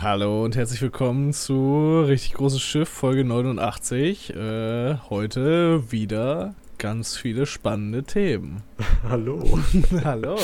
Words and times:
Hallo 0.00 0.44
und 0.44 0.54
herzlich 0.54 0.80
willkommen 0.80 1.32
zu 1.32 2.04
Richtig 2.06 2.34
Großes 2.34 2.62
Schiff, 2.62 2.88
Folge 2.88 3.24
89. 3.24 4.32
Äh, 4.32 4.94
heute 5.10 5.90
wieder 5.90 6.54
ganz 6.78 7.16
viele 7.16 7.46
spannende 7.46 8.04
Themen. 8.04 8.62
Hallo. 9.08 9.58
Hallo. 10.04 10.36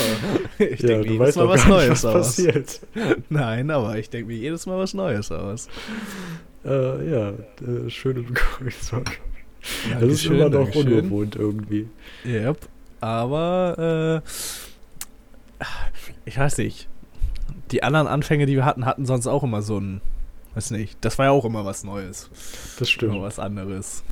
Ich 0.58 0.80
ja, 0.80 0.88
denke 0.88 1.06
mir 1.06 1.12
jedes 1.12 1.36
Mal 1.36 1.48
was 1.48 1.68
Neues 1.68 1.90
was 1.90 2.04
aus. 2.04 2.14
Passiert. 2.14 2.80
Nein, 3.30 3.70
aber 3.70 3.96
ich 3.96 4.10
denke 4.10 4.26
mir 4.26 4.36
jedes 4.36 4.66
Mal 4.66 4.76
was 4.76 4.92
Neues 4.92 5.30
aus. 5.30 5.68
Äh, 6.64 7.08
ja, 7.08 7.28
äh, 7.30 7.88
schöne 7.90 8.22
Begrüßung. 8.22 9.04
Ja, 9.88 10.00
das 10.00 10.10
ist 10.14 10.26
immer 10.26 10.48
noch 10.48 10.74
ungewohnt 10.74 11.36
irgendwie. 11.36 11.88
Yep, 12.26 12.58
aber 13.00 14.22
äh, 15.62 15.64
ich 16.24 16.36
weiß 16.36 16.58
nicht 16.58 16.88
die 17.74 17.82
anderen 17.82 18.06
Anfänge, 18.06 18.46
die 18.46 18.54
wir 18.54 18.64
hatten, 18.64 18.86
hatten 18.86 19.04
sonst 19.04 19.26
auch 19.26 19.42
immer 19.42 19.60
so 19.60 19.78
ein, 19.78 20.00
weiß 20.54 20.70
nicht, 20.70 20.96
das 21.00 21.18
war 21.18 21.26
ja 21.26 21.32
auch 21.32 21.44
immer 21.44 21.64
was 21.64 21.82
Neues. 21.82 22.30
Das 22.78 22.88
stimmt. 22.88 23.14
Immer 23.14 23.22
was 23.22 23.40
anderes. 23.40 24.04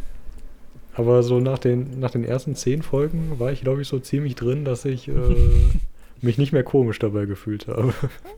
Aber 0.95 1.23
so 1.23 1.39
nach 1.39 1.61
den, 1.61 2.01
nach 2.01 2.11
den 2.11 2.25
ersten 2.25 2.56
zehn 2.56 2.83
Folgen 2.83 3.39
war 3.39 3.53
ich, 3.53 3.61
glaube 3.61 3.80
ich, 3.80 3.89
so 3.89 4.01
ziemlich 4.01 4.34
drin, 4.34 4.65
dass 4.65 4.84
ich 4.84 5.06
äh, 5.06 5.12
mich 6.20 6.39
nicht 6.39 6.53
mehr 6.53 6.65
komisch 6.65 6.98
dabei 6.98 7.25
gefühlt 7.27 7.69
habe. 7.69 7.95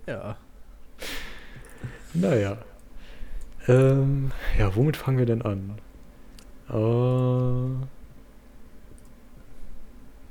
Ja. 0.07 0.37
Naja. 2.13 2.59
Ähm, 3.67 4.31
ja, 4.59 4.77
womit 4.77 4.99
fangen 4.99 5.17
wir 5.17 5.27
denn 5.27 5.41
an? 5.41 5.79
Äh, 6.69 7.87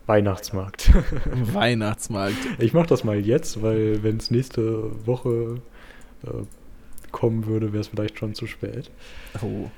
Weihnachtsmarkt. 0.05 0.91
Weihnachtsmarkt. 1.53 2.37
Ich 2.59 2.73
mache 2.73 2.87
das 2.87 3.03
mal 3.03 3.17
jetzt, 3.17 3.61
weil 3.61 4.03
wenn 4.03 4.17
es 4.17 4.31
nächste 4.31 5.05
Woche 5.05 5.61
äh, 6.25 6.43
kommen 7.11 7.45
würde, 7.45 7.71
wäre 7.71 7.81
es 7.81 7.87
vielleicht 7.87 8.19
schon 8.19 8.35
zu 8.35 8.47
spät. 8.47 8.91
Oh. 9.41 9.69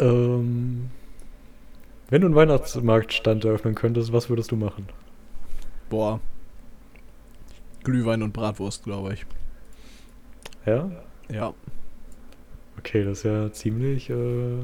Ähm, 0.00 0.90
wenn 2.08 2.20
du 2.20 2.26
einen 2.26 2.36
Weihnachtsmarktstand 2.36 3.44
eröffnen 3.44 3.74
könntest, 3.74 4.12
was 4.12 4.28
würdest 4.28 4.50
du 4.50 4.56
machen? 4.56 4.88
Boah. 5.88 6.20
Glühwein 7.84 8.22
und 8.22 8.32
Bratwurst, 8.32 8.84
glaube 8.84 9.14
ich. 9.14 9.26
Ja? 10.64 10.90
Ja. 11.30 11.54
Okay, 12.78 13.04
das 13.04 13.18
ist 13.18 13.24
ja 13.24 13.52
ziemlich 13.52 14.10
äh, 14.10 14.58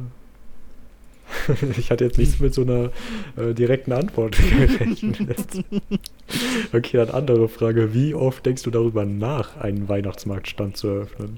ich 1.79 1.91
hatte 1.91 2.05
jetzt 2.05 2.19
nichts 2.19 2.41
mit 2.41 2.55
so 2.55 2.63
einer 2.63 2.91
äh, 3.37 3.55
direkten 3.55 3.93
Antwort 3.93 4.37
gerechnet. 4.51 5.65
okay, 6.73 6.97
dann 6.97 7.11
andere 7.11 7.49
Frage. 7.49 7.95
Wie 7.95 8.15
oft 8.15 8.45
denkst 8.45 8.63
du 8.63 8.71
darüber 8.71 9.05
nach, 9.05 9.57
einen 9.57 9.89
Weihnachtsmarktstand 9.89 10.77
zu 10.77 10.89
eröffnen? 10.89 11.37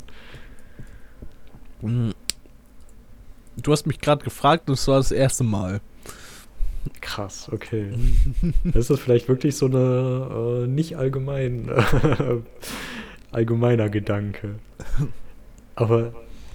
Hm. 1.80 2.12
Du 3.56 3.72
hast 3.72 3.86
mich 3.86 4.00
gerade 4.00 4.24
gefragt 4.24 4.68
und 4.68 4.74
es 4.74 4.88
war 4.88 4.96
das 4.96 5.12
erste 5.12 5.44
Mal. 5.44 5.80
Krass, 7.00 7.48
okay. 7.50 7.92
ist 8.74 8.90
das 8.90 9.00
vielleicht 9.00 9.28
wirklich 9.28 9.56
so 9.56 9.66
eine 9.66 10.64
äh, 10.64 10.66
nicht 10.66 10.96
allgemein 10.96 11.70
allgemeiner 13.34 13.88
Gedanke. 13.90 14.56
Aber 15.74 16.12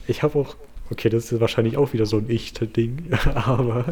ich 0.07 0.23
habe 0.23 0.39
auch 0.39 0.55
Okay, 0.91 1.09
das 1.09 1.31
ist 1.31 1.39
wahrscheinlich 1.39 1.77
auch 1.77 1.93
wieder 1.93 2.05
so 2.05 2.17
ein 2.17 2.29
Ich-Ding, 2.29 3.11
aber 3.35 3.85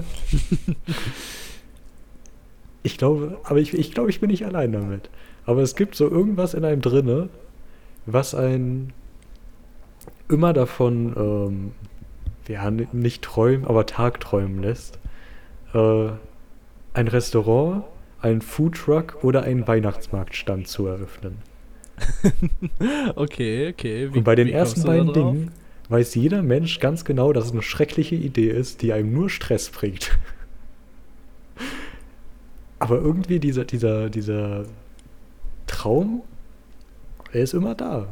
ich 2.84 2.98
glaube, 2.98 3.38
aber 3.44 3.60
ich, 3.60 3.74
ich 3.74 3.92
glaube, 3.92 4.10
ich 4.10 4.20
bin 4.20 4.30
nicht 4.30 4.46
allein 4.46 4.72
damit. 4.72 5.10
Aber 5.46 5.62
es 5.62 5.76
gibt 5.76 5.96
so 5.96 6.10
irgendwas 6.10 6.54
in 6.54 6.66
einem 6.66 6.82
drinne, 6.82 7.30
was 8.06 8.34
einen 8.34 8.94
immer 10.30 10.54
davon, 10.54 11.14
ähm, 11.16 11.72
ja, 12.48 12.70
nicht 12.72 13.22
träumen, 13.22 13.66
aber 13.66 13.86
tagträumen 13.86 14.62
lässt. 14.62 15.00
Äh, 15.74 16.10
ein 16.94 17.08
Restaurant, 17.08 17.84
ein 18.22 18.42
Foodtruck 18.42 19.24
oder 19.24 19.44
einen 19.44 19.68
Weihnachtsmarktstand 19.68 20.68
zu 20.68 20.88
eröffnen. 20.88 21.38
okay, 23.16 23.70
okay. 23.70 24.14
Wie, 24.14 24.18
Und 24.18 24.24
bei 24.24 24.36
den 24.36 24.48
ersten 24.48 24.84
beiden 24.84 25.14
Dingen 25.14 25.52
weiß 25.90 26.16
jeder 26.16 26.42
Mensch 26.42 26.80
ganz 26.80 27.06
genau, 27.06 27.34
dass 27.34 27.46
es 27.46 27.52
eine 27.52 27.62
schreckliche 27.62 28.16
Idee 28.16 28.50
ist, 28.50 28.82
die 28.82 28.94
einem 28.94 29.14
nur 29.14 29.30
Stress 29.30 29.70
bringt. 29.70 30.18
Aber 32.80 32.98
irgendwie 32.98 33.40
dieser, 33.40 33.66
dieser, 33.66 34.10
dieser 34.10 34.66
Traum, 35.66 36.22
er 37.32 37.42
ist 37.42 37.54
immer 37.54 37.76
da. 37.76 38.08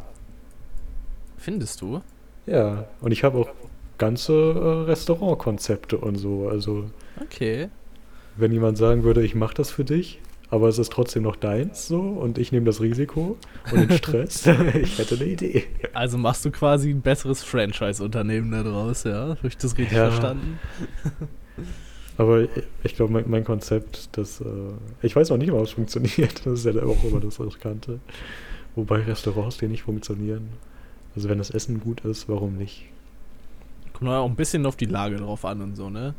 Findest 1.37 1.81
du? 1.81 2.01
Ja, 2.45 2.87
und 3.01 3.11
ich 3.11 3.23
habe 3.23 3.37
auch 3.37 3.49
ganze 3.97 4.33
äh, 4.33 4.89
Restaurantkonzepte 4.89 5.97
und 5.97 6.15
so. 6.15 6.47
Also, 6.49 6.89
okay. 7.21 7.69
Wenn 8.37 8.51
jemand 8.51 8.77
sagen 8.77 9.03
würde, 9.03 9.23
ich 9.23 9.35
mache 9.35 9.53
das 9.53 9.71
für 9.71 9.85
dich, 9.85 10.19
aber 10.55 10.69
es 10.69 10.79
ist 10.79 10.91
trotzdem 10.91 11.23
noch 11.23 11.35
deins 11.35 11.87
so 11.87 11.99
und 11.99 12.37
ich 12.37 12.51
nehme 12.51 12.65
das 12.65 12.79
Risiko 12.79 13.37
und 13.71 13.89
den 13.89 13.97
Stress. 13.97 14.45
ich 14.73 14.97
hätte 14.97 15.15
eine 15.15 15.25
Idee. 15.25 15.65
Also 15.93 16.17
machst 16.17 16.45
du 16.45 16.51
quasi 16.51 16.91
ein 16.91 17.01
besseres 17.01 17.43
Franchise-Unternehmen 17.43 18.51
daraus, 18.51 19.03
ja? 19.03 19.29
Habe 19.29 19.47
ich 19.47 19.57
das 19.57 19.77
richtig 19.77 19.97
ja. 19.97 20.09
verstanden? 20.09 20.59
Aber 22.17 22.47
ich, 22.83 22.95
glaube, 22.95 23.11
mein, 23.11 23.25
mein, 23.27 23.43
Konzept, 23.43 24.17
das, 24.17 24.39
äh, 24.39 24.45
ich 25.01 25.13
weiß 25.13 25.31
auch 25.31 25.37
nicht 25.37 25.51
ob 25.51 25.61
es 25.61 25.71
funktioniert. 25.71 26.45
Das 26.45 26.63
ist 26.63 26.65
ja 26.65 26.81
auch 26.83 27.03
immer 27.03 27.19
das 27.19 27.37
Riskante. 27.41 27.99
Wobei 28.75 29.01
Restaurants, 29.01 29.57
die 29.57 29.67
nicht 29.67 29.83
funktionieren. 29.83 30.49
Also 31.15 31.27
wenn 31.27 31.37
das 31.37 31.49
Essen 31.49 31.81
gut 31.81 32.01
ist, 32.05 32.29
warum 32.29 32.55
nicht? 32.55 32.85
Kommt 33.91 34.09
auch 34.09 34.25
ein 34.25 34.35
bisschen 34.35 34.65
auf 34.65 34.77
die 34.77 34.85
Lage 34.85 35.17
drauf 35.17 35.43
an 35.43 35.61
und 35.61 35.75
so, 35.75 35.89
ne? 35.89 36.15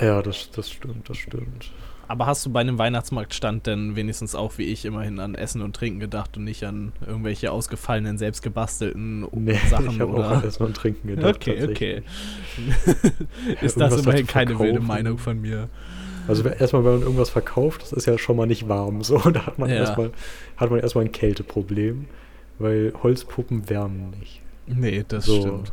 Ja, 0.00 0.22
das, 0.22 0.50
das 0.52 0.70
stimmt, 0.70 1.08
das 1.08 1.16
stimmt. 1.16 1.72
Aber 2.12 2.26
hast 2.26 2.44
du 2.44 2.50
bei 2.52 2.60
einem 2.60 2.76
Weihnachtsmarktstand 2.76 3.66
denn 3.66 3.96
wenigstens 3.96 4.34
auch 4.34 4.58
wie 4.58 4.64
ich 4.64 4.84
immerhin 4.84 5.18
an 5.18 5.34
Essen 5.34 5.62
und 5.62 5.74
Trinken 5.74 5.98
gedacht 5.98 6.36
und 6.36 6.44
nicht 6.44 6.62
an 6.62 6.92
irgendwelche 7.06 7.50
ausgefallenen, 7.50 8.18
selbstgebastelten 8.18 9.26
nee, 9.32 9.58
Sachen? 9.70 9.92
Ich 9.92 10.00
habe 10.00 10.12
auch 10.12 10.30
an 10.30 10.44
Essen 10.44 10.62
und 10.66 10.76
Trinken 10.76 11.08
gedacht. 11.08 11.36
Okay, 11.36 11.64
okay. 11.64 12.02
ist 13.62 13.80
das 13.80 14.02
immerhin 14.02 14.26
keine 14.26 14.58
wilde 14.58 14.80
Meinung 14.80 15.16
von 15.16 15.40
mir? 15.40 15.70
Also 16.28 16.46
erstmal, 16.46 16.84
wenn 16.84 16.92
man 16.92 17.00
irgendwas 17.00 17.30
verkauft, 17.30 17.80
das 17.80 17.92
ist 17.94 18.04
ja 18.04 18.18
schon 18.18 18.36
mal 18.36 18.46
nicht 18.46 18.68
warm. 18.68 19.02
So, 19.02 19.16
da 19.30 19.46
hat 19.46 19.58
man 19.58 19.70
ja. 19.70 19.76
erstmal 19.76 20.10
hat 20.58 20.70
man 20.70 20.80
erstmal 20.80 21.06
ein 21.06 21.12
Kälteproblem, 21.12 22.08
weil 22.58 22.92
Holzpuppen 23.02 23.70
wärmen 23.70 24.10
nicht. 24.20 24.42
Nee, 24.66 25.02
das 25.08 25.24
so. 25.24 25.40
stimmt. 25.40 25.72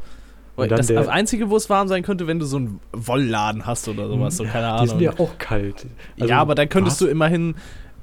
Das, 0.68 0.88
das 0.88 1.08
Einzige, 1.08 1.50
wo 1.50 1.56
es 1.56 1.70
warm 1.70 1.88
sein 1.88 2.04
könnte, 2.04 2.28
wenn 2.28 2.40
du 2.40 2.46
so 2.46 2.58
einen 2.58 2.80
Wollladen 2.92 3.66
hast 3.66 3.88
oder 3.88 4.08
sowas, 4.08 4.38
so 4.38 4.44
keine 4.44 4.68
Ahnung. 4.68 4.84
Die 4.84 4.90
sind 4.90 5.02
ja 5.02 5.14
auch 5.18 5.38
kalt. 5.38 5.88
Also, 6.20 6.30
ja, 6.30 6.40
aber 6.40 6.56
dann 6.56 6.70
könntest 6.70 7.02
was? 7.02 7.08
du 7.08 7.12
immerhin 7.12 7.56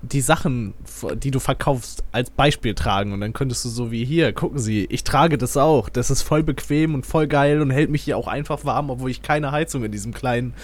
die 0.03 0.21
Sachen, 0.21 0.75
die 1.17 1.31
du 1.31 1.39
verkaufst, 1.39 2.05
als 2.13 2.31
Beispiel 2.31 2.75
tragen. 2.75 3.13
Und 3.13 3.21
dann 3.21 3.33
könntest 3.33 3.65
du 3.65 3.69
so 3.69 3.91
wie 3.91 4.05
hier, 4.05 4.33
gucken 4.33 4.59
Sie, 4.59 4.87
ich 4.91 5.05
trage 5.05 5.39
das 5.39 5.57
auch. 5.57 5.89
Das 5.89 6.11
ist 6.11 6.23
voll 6.23 6.43
bequem 6.43 6.95
und 6.95 7.07
voll 7.07 7.27
geil 7.27 7.61
und 7.61 7.71
hält 7.71 7.91
mich 7.91 8.03
hier 8.03 8.17
auch 8.17 8.29
einfach 8.29 8.65
warm, 8.65 8.91
obwohl 8.91 9.11
ich 9.11 9.23
keine 9.23 9.53
Heizung 9.53 9.85
in 9.85 9.93
diesem 9.93 10.13
kleinen, 10.13 10.55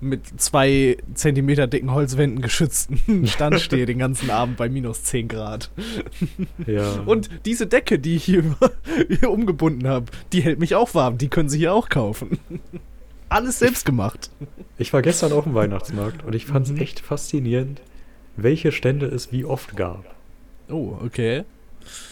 mit 0.00 0.40
zwei 0.40 0.96
Zentimeter 1.14 1.66
dicken 1.66 1.92
Holzwänden 1.92 2.40
geschützten 2.40 3.26
Stand 3.26 3.60
stehe 3.60 3.86
den 3.86 3.98
ganzen 3.98 4.30
Abend 4.30 4.56
bei 4.56 4.68
minus 4.68 5.02
10 5.04 5.28
Grad. 5.28 5.70
Ja. 6.66 7.00
Und 7.06 7.28
diese 7.44 7.66
Decke, 7.66 7.98
die 7.98 8.16
ich 8.16 8.24
hier, 8.24 8.44
hier 9.08 9.30
umgebunden 9.30 9.88
habe, 9.88 10.06
die 10.32 10.40
hält 10.42 10.58
mich 10.58 10.74
auch 10.74 10.94
warm. 10.94 11.18
Die 11.18 11.28
können 11.28 11.48
Sie 11.48 11.58
hier 11.58 11.74
auch 11.74 11.88
kaufen. 11.88 12.38
Alles 13.28 13.58
selbst 13.58 13.84
gemacht. 13.84 14.30
Ich 14.78 14.92
war 14.92 15.02
gestern 15.02 15.32
auf 15.32 15.44
dem 15.44 15.54
Weihnachtsmarkt 15.54 16.24
und 16.24 16.34
ich 16.34 16.46
fand 16.46 16.66
es 16.66 16.72
mhm. 16.72 16.78
echt 16.78 17.00
faszinierend, 17.00 17.80
welche 18.36 18.72
Stände 18.72 19.06
es 19.06 19.32
wie 19.32 19.44
oft 19.44 19.76
gab. 19.76 20.04
Oh, 20.68 20.96
okay. 21.04 21.44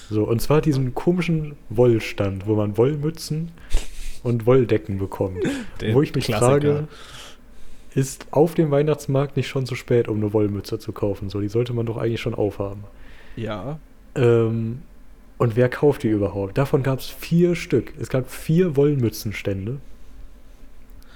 So, 0.08 0.24
und 0.24 0.40
zwar 0.40 0.60
diesen 0.60 0.94
komischen 0.94 1.56
Wollstand, 1.68 2.46
wo 2.46 2.54
man 2.54 2.76
Wollmützen 2.76 3.50
und 4.22 4.46
Wolldecken 4.46 4.98
bekommt. 4.98 5.44
Wo 5.92 6.02
ich 6.02 6.14
mich 6.14 6.26
Klassiker. 6.26 6.50
frage, 6.50 6.88
ist 7.94 8.26
auf 8.30 8.54
dem 8.54 8.70
Weihnachtsmarkt 8.70 9.36
nicht 9.36 9.48
schon 9.48 9.66
zu 9.66 9.74
spät, 9.74 10.08
um 10.08 10.16
eine 10.16 10.32
Wollmütze 10.32 10.78
zu 10.78 10.92
kaufen? 10.92 11.28
So, 11.30 11.40
die 11.40 11.48
sollte 11.48 11.72
man 11.72 11.86
doch 11.86 11.96
eigentlich 11.96 12.20
schon 12.20 12.34
aufhaben. 12.34 12.84
Ja. 13.36 13.78
Ähm, 14.14 14.82
und 15.38 15.56
wer 15.56 15.68
kauft 15.68 16.02
die 16.04 16.08
überhaupt? 16.08 16.56
Davon 16.58 16.82
gab 16.82 17.00
es 17.00 17.06
vier 17.06 17.54
Stück. 17.54 17.92
Es 18.00 18.08
gab 18.08 18.30
vier 18.30 18.76
Wollmützenstände. 18.76 19.78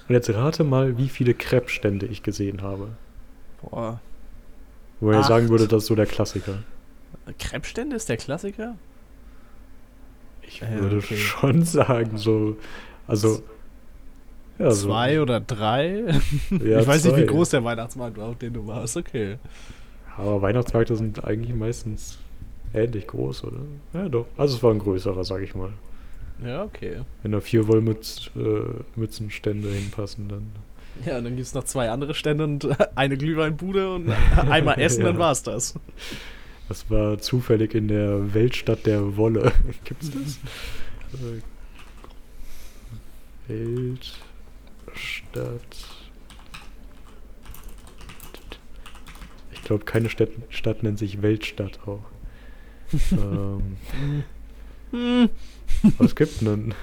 Und 0.07 0.15
jetzt 0.15 0.29
rate 0.29 0.63
mal, 0.63 0.97
wie 0.97 1.09
viele 1.09 1.33
Kreppstände 1.33 2.05
ich 2.05 2.23
gesehen 2.23 2.61
habe. 2.61 2.89
Boah. 3.61 4.01
Wo 4.99 5.11
er 5.11 5.23
sagen 5.23 5.49
würde, 5.49 5.67
das 5.67 5.83
ist 5.83 5.87
so 5.87 5.95
der 5.95 6.05
Klassiker. 6.05 6.59
Kreppstände 7.37 7.95
ist 7.95 8.09
der 8.09 8.17
Klassiker? 8.17 8.75
Ich 10.41 10.61
würde 10.61 10.97
okay. 10.97 11.15
schon 11.15 11.63
sagen, 11.63 12.17
so. 12.17 12.57
Also. 13.07 13.41
Ja, 14.57 14.71
zwei 14.71 15.15
so. 15.15 15.21
oder 15.21 15.39
drei? 15.39 16.03
Ja, 16.49 16.81
ich 16.81 16.87
weiß 16.87 17.03
zwei. 17.03 17.09
nicht, 17.09 17.19
wie 17.19 17.25
groß 17.27 17.51
der 17.51 17.63
Weihnachtsmarkt 17.63 18.17
war, 18.17 18.29
auf 18.29 18.37
den 18.37 18.53
du 18.53 18.67
warst. 18.67 18.97
Okay. 18.97 19.37
Aber 20.17 20.41
Weihnachtsmärkte 20.41 20.97
sind 20.97 21.23
eigentlich 21.23 21.55
meistens 21.55 22.17
ähnlich 22.73 23.07
groß, 23.07 23.45
oder? 23.45 23.61
Ja, 23.93 24.09
doch. 24.09 24.25
Also 24.37 24.57
es 24.57 24.63
war 24.63 24.71
ein 24.71 24.79
größerer, 24.79 25.23
sag 25.23 25.41
ich 25.41 25.55
mal. 25.55 25.71
Ja, 26.43 26.63
okay. 26.63 27.01
Wenn 27.21 27.31
da 27.31 27.39
vier 27.41 27.67
Wollmützenstände 27.67 29.69
äh, 29.69 29.73
hinpassen, 29.73 30.29
dann. 30.29 30.51
Ja, 31.05 31.21
dann 31.21 31.35
gibt 31.35 31.47
es 31.47 31.53
noch 31.53 31.63
zwei 31.63 31.89
andere 31.89 32.13
Stände 32.13 32.43
und 32.43 32.67
eine 32.95 33.17
Glühweinbude 33.17 33.93
und 33.93 34.09
einmal 34.49 34.79
essen, 34.79 35.01
ja. 35.01 35.07
dann 35.07 35.19
war's 35.19 35.43
das. 35.43 35.75
Das 36.67 36.89
war 36.89 37.17
zufällig 37.17 37.73
in 37.73 37.87
der 37.87 38.33
Weltstadt 38.33 38.85
der 38.85 39.17
Wolle. 39.17 39.51
Gibt's 39.83 40.11
das? 40.11 40.39
Weltstadt. 43.47 44.13
Ich 49.51 49.63
glaube, 49.63 49.85
keine 49.85 50.09
Stadt, 50.09 50.29
Stadt 50.49 50.83
nennt 50.83 50.99
sich 50.99 51.21
Weltstadt 51.21 51.79
auch. 51.87 52.03
ähm, 53.11 53.77
was 55.97 56.15
gibt 56.15 56.41
denn? 56.41 56.73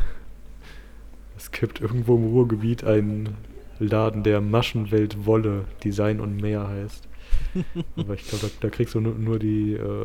Es 1.36 1.50
gibt 1.50 1.80
irgendwo 1.80 2.16
im 2.16 2.24
Ruhrgebiet 2.24 2.84
einen 2.84 3.36
Laden, 3.78 4.22
der 4.22 4.40
Maschenwelt 4.40 5.26
Wolle 5.26 5.64
Design 5.84 6.20
und 6.20 6.36
mehr 6.36 6.68
heißt. 6.68 7.08
Aber 7.96 8.14
ich 8.14 8.26
glaube, 8.26 8.46
da, 8.46 8.52
da, 8.60 8.70
kriegst 8.70 8.94
du 8.94 9.00
nur, 9.00 9.14
nur 9.14 9.38
die 9.38 9.74
äh, 9.74 10.04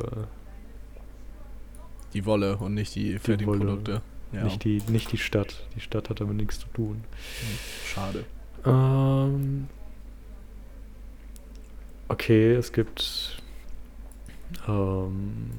die 2.13 2.25
Wolle 2.25 2.57
und 2.57 2.73
nicht 2.73 2.95
die 2.95 3.17
Fertigprodukte. 3.19 4.01
Ja. 4.31 4.43
Nicht, 4.43 4.63
die, 4.63 4.81
nicht 4.87 5.11
die 5.11 5.17
Stadt. 5.17 5.63
Die 5.75 5.81
Stadt 5.81 6.09
hat 6.09 6.21
damit 6.21 6.37
nichts 6.37 6.59
zu 6.59 6.67
tun. 6.67 7.03
Schade. 7.85 8.25
Ähm, 8.65 9.67
okay, 12.07 12.53
es 12.53 12.71
gibt 12.71 13.41
ähm, 14.67 15.51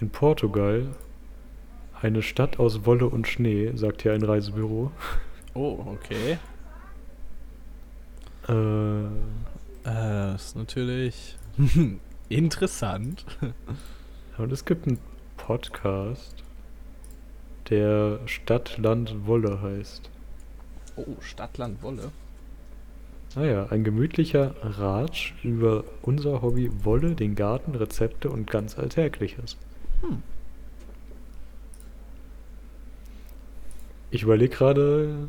in 0.00 0.10
Portugal 0.10 0.86
eine 2.00 2.22
Stadt 2.22 2.58
aus 2.58 2.86
Wolle 2.86 3.06
und 3.06 3.26
Schnee, 3.28 3.72
sagt 3.74 4.02
hier 4.02 4.12
ein 4.12 4.22
Reisebüro. 4.22 4.92
Oh, 5.54 5.84
okay. 5.86 6.38
Äh, 8.48 9.04
äh, 9.88 10.34
ist 10.34 10.56
natürlich 10.56 11.36
interessant. 12.28 13.24
Und 14.38 14.52
es 14.52 14.64
gibt 14.64 14.86
einen 14.86 14.98
Podcast, 15.36 16.44
der 17.68 18.20
Stadtland 18.26 19.26
Wolle 19.26 19.60
heißt. 19.60 20.08
Oh, 20.96 21.16
Stadtland 21.20 21.82
Wolle. 21.82 22.10
Ah 23.36 23.44
ja, 23.44 23.66
ein 23.66 23.84
gemütlicher 23.84 24.54
Ratsch 24.60 25.34
über 25.44 25.84
unser 26.02 26.42
Hobby 26.42 26.70
Wolle, 26.84 27.14
den 27.14 27.36
Garten, 27.36 27.74
Rezepte 27.74 28.28
und 28.28 28.50
ganz 28.50 28.76
Alltägliches. 28.76 29.56
Hm. 30.00 30.22
Ich 34.10 34.24
überlege 34.24 34.56
gerade, 34.56 35.28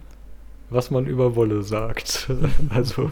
was 0.71 0.89
man 0.89 1.05
über 1.05 1.35
Wolle 1.35 1.61
sagt. 1.61 2.31
also 2.69 3.11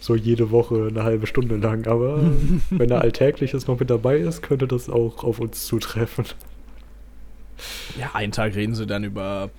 so 0.00 0.14
jede 0.14 0.50
Woche 0.50 0.88
eine 0.90 1.04
halbe 1.04 1.26
Stunde 1.26 1.56
lang. 1.56 1.86
Aber 1.86 2.20
wenn 2.70 2.88
da 2.88 2.98
Alltägliches 2.98 3.66
noch 3.66 3.80
mit 3.80 3.88
dabei 3.88 4.18
ist, 4.18 4.42
könnte 4.42 4.66
das 4.66 4.90
auch 4.90 5.24
auf 5.24 5.40
uns 5.40 5.64
zutreffen. 5.66 6.26
Ja, 7.98 8.10
einen 8.14 8.32
Tag 8.32 8.54
reden 8.54 8.74
sie 8.74 8.86
dann 8.86 9.04
über 9.04 9.50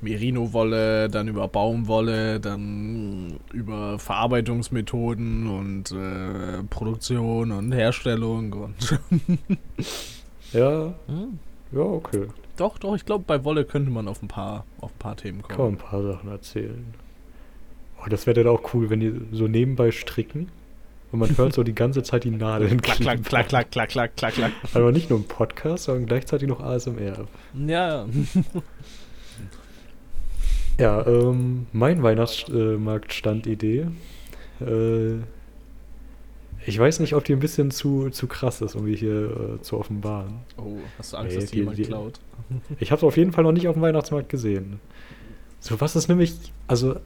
Merino-Wolle, 0.00 1.08
dann 1.08 1.28
über 1.28 1.48
Baumwolle, 1.48 2.40
dann 2.40 3.38
über 3.52 3.98
Verarbeitungsmethoden 3.98 5.46
und 5.46 5.92
äh, 5.92 6.62
Produktion 6.68 7.52
und 7.52 7.72
Herstellung 7.72 8.52
und. 8.52 9.00
ja. 10.52 10.94
Hm. 11.06 11.38
Ja, 11.72 11.80
okay. 11.80 12.26
Doch, 12.56 12.78
doch, 12.78 12.94
ich 12.94 13.04
glaube, 13.04 13.24
bei 13.26 13.44
Wolle 13.44 13.64
könnte 13.64 13.90
man 13.90 14.08
auf 14.08 14.22
ein 14.22 14.28
paar, 14.28 14.64
auf 14.80 14.92
ein 14.92 14.98
paar 14.98 15.16
Themen 15.16 15.42
kommen. 15.42 15.56
Kann 15.56 15.64
man 15.64 15.74
ein 15.74 15.78
paar 15.78 16.02
Sachen 16.02 16.30
erzählen. 16.30 16.94
Oh, 18.00 18.08
das 18.08 18.26
wäre 18.26 18.42
dann 18.42 18.52
auch 18.52 18.74
cool, 18.74 18.90
wenn 18.90 19.00
die 19.00 19.12
so 19.32 19.48
nebenbei 19.48 19.90
stricken 19.90 20.48
und 21.14 21.20
man 21.20 21.38
hört 21.38 21.54
so 21.54 21.62
die 21.62 21.74
ganze 21.76 22.02
Zeit 22.02 22.24
die 22.24 22.30
Nadeln. 22.30 22.80
klack, 22.82 22.98
klack, 22.98 23.22
klack, 23.22 23.48
klack, 23.48 23.70
klack, 23.70 23.88
klack, 23.88 24.16
klack, 24.16 24.34
klack. 24.34 24.52
Aber 24.74 24.90
nicht 24.90 25.10
nur 25.10 25.20
ein 25.20 25.28
Podcast, 25.28 25.84
sondern 25.84 26.06
gleichzeitig 26.06 26.48
noch 26.48 26.60
ASMR. 26.60 27.26
Ja. 27.54 28.06
ja, 30.78 31.06
ähm, 31.06 31.68
mein 31.72 32.02
Weihnachtsmarktstand-Idee. 32.02 33.86
Äh, 34.60 35.18
ich 36.66 36.78
weiß 36.78 37.00
nicht, 37.00 37.14
ob 37.14 37.24
die 37.24 37.32
ein 37.32 37.40
bisschen 37.40 37.70
zu, 37.70 38.10
zu 38.10 38.26
krass 38.26 38.60
ist, 38.60 38.74
um 38.74 38.86
die 38.86 38.96
hier 38.96 39.56
äh, 39.58 39.62
zu 39.62 39.78
offenbaren. 39.78 40.40
Oh, 40.56 40.76
hast 40.98 41.12
du 41.12 41.16
Angst, 41.18 41.34
nee, 41.34 41.40
dass 41.40 41.50
die 41.50 41.56
jemand 41.58 41.78
die, 41.78 41.82
klaut? 41.82 42.20
Ich 42.78 42.90
habe 42.90 42.98
es 42.98 43.04
auf 43.04 43.16
jeden 43.16 43.32
Fall 43.32 43.44
noch 43.44 43.52
nicht 43.52 43.68
auf 43.68 43.74
dem 43.74 43.82
Weihnachtsmarkt 43.82 44.28
gesehen. 44.28 44.80
So 45.60 45.80
was 45.80 45.96
ist 45.96 46.08
nämlich, 46.08 46.34
also 46.66 46.96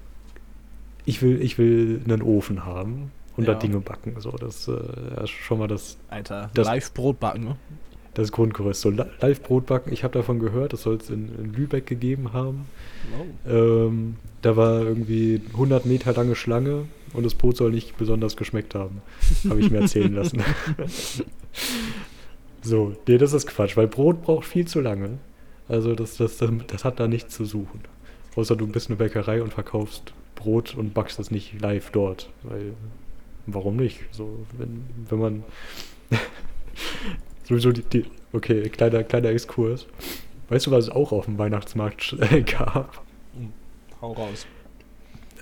ich 1.04 1.22
will, 1.22 1.40
ich 1.42 1.58
will 1.58 2.00
einen 2.04 2.22
Ofen 2.22 2.64
haben 2.64 3.12
und 3.36 3.46
ja. 3.46 3.54
da 3.54 3.58
Dinge 3.58 3.80
backen. 3.80 4.14
So, 4.18 4.32
das 4.32 4.68
äh, 4.68 5.22
ist 5.22 5.30
schon 5.30 5.58
mal 5.58 5.68
das. 5.68 5.96
Alter, 6.10 6.50
das, 6.54 6.66
Live-Brot 6.66 7.20
backen, 7.20 7.44
ne? 7.44 7.56
Das 8.14 8.32
Grundgerüst. 8.32 8.80
So, 8.80 8.90
Live-Brot 8.90 9.66
backen, 9.66 9.92
ich 9.92 10.02
habe 10.02 10.12
davon 10.12 10.40
gehört, 10.40 10.72
das 10.72 10.82
soll 10.82 10.96
es 10.96 11.08
in, 11.08 11.28
in, 11.38 11.52
Lübeck 11.52 11.86
gegeben 11.86 12.32
haben. 12.32 12.66
Oh. 13.16 13.50
Ähm, 13.50 14.16
da 14.42 14.56
war 14.56 14.82
irgendwie 14.82 15.40
100 15.52 15.86
Meter 15.86 16.12
lange 16.12 16.34
Schlange 16.34 16.86
und 17.12 17.24
das 17.24 17.34
Brot 17.34 17.56
soll 17.56 17.70
nicht 17.70 17.96
besonders 17.96 18.36
geschmeckt 18.36 18.74
haben. 18.74 19.02
habe 19.48 19.60
ich 19.60 19.70
mir 19.70 19.80
erzählen 19.80 20.14
lassen. 20.14 20.42
so, 22.62 22.96
nee, 23.06 23.18
das 23.18 23.32
ist 23.32 23.46
Quatsch, 23.46 23.76
weil 23.76 23.86
Brot 23.86 24.22
braucht 24.22 24.46
viel 24.46 24.66
zu 24.66 24.80
lange. 24.80 25.18
Also, 25.68 25.94
das, 25.94 26.16
das, 26.16 26.38
das, 26.38 26.50
das 26.66 26.84
hat 26.84 27.00
da 27.00 27.08
nichts 27.08 27.34
zu 27.34 27.44
suchen. 27.44 27.80
Außer 28.36 28.56
du 28.56 28.66
bist 28.66 28.88
eine 28.88 28.96
Bäckerei 28.96 29.42
und 29.42 29.52
verkaufst 29.52 30.12
Brot 30.34 30.74
und 30.74 30.94
backst 30.94 31.18
das 31.18 31.30
nicht 31.30 31.60
live 31.60 31.90
dort. 31.90 32.30
Weil, 32.44 32.74
warum 33.46 33.76
nicht? 33.76 34.00
So, 34.12 34.46
wenn, 34.56 34.84
wenn 35.08 35.18
man 35.18 35.44
sowieso 37.44 37.72
die, 37.72 37.82
die, 37.82 38.04
okay, 38.32 38.68
kleiner, 38.68 39.02
kleiner 39.02 39.30
Exkurs. 39.30 39.86
Weißt 40.48 40.66
du, 40.66 40.70
was 40.70 40.84
es 40.84 40.90
auch 40.90 41.12
auf 41.12 41.26
dem 41.26 41.38
Weihnachtsmarkt 41.38 42.16
gab? 42.46 43.02
Hau 44.00 44.12
raus. 44.12 44.46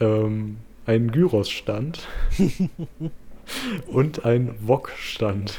Ähm, 0.00 0.56
ein 0.86 1.10
Gyros-Stand 1.10 2.06
und 3.88 4.24
ein 4.24 4.54
Wok-Stand. 4.60 5.58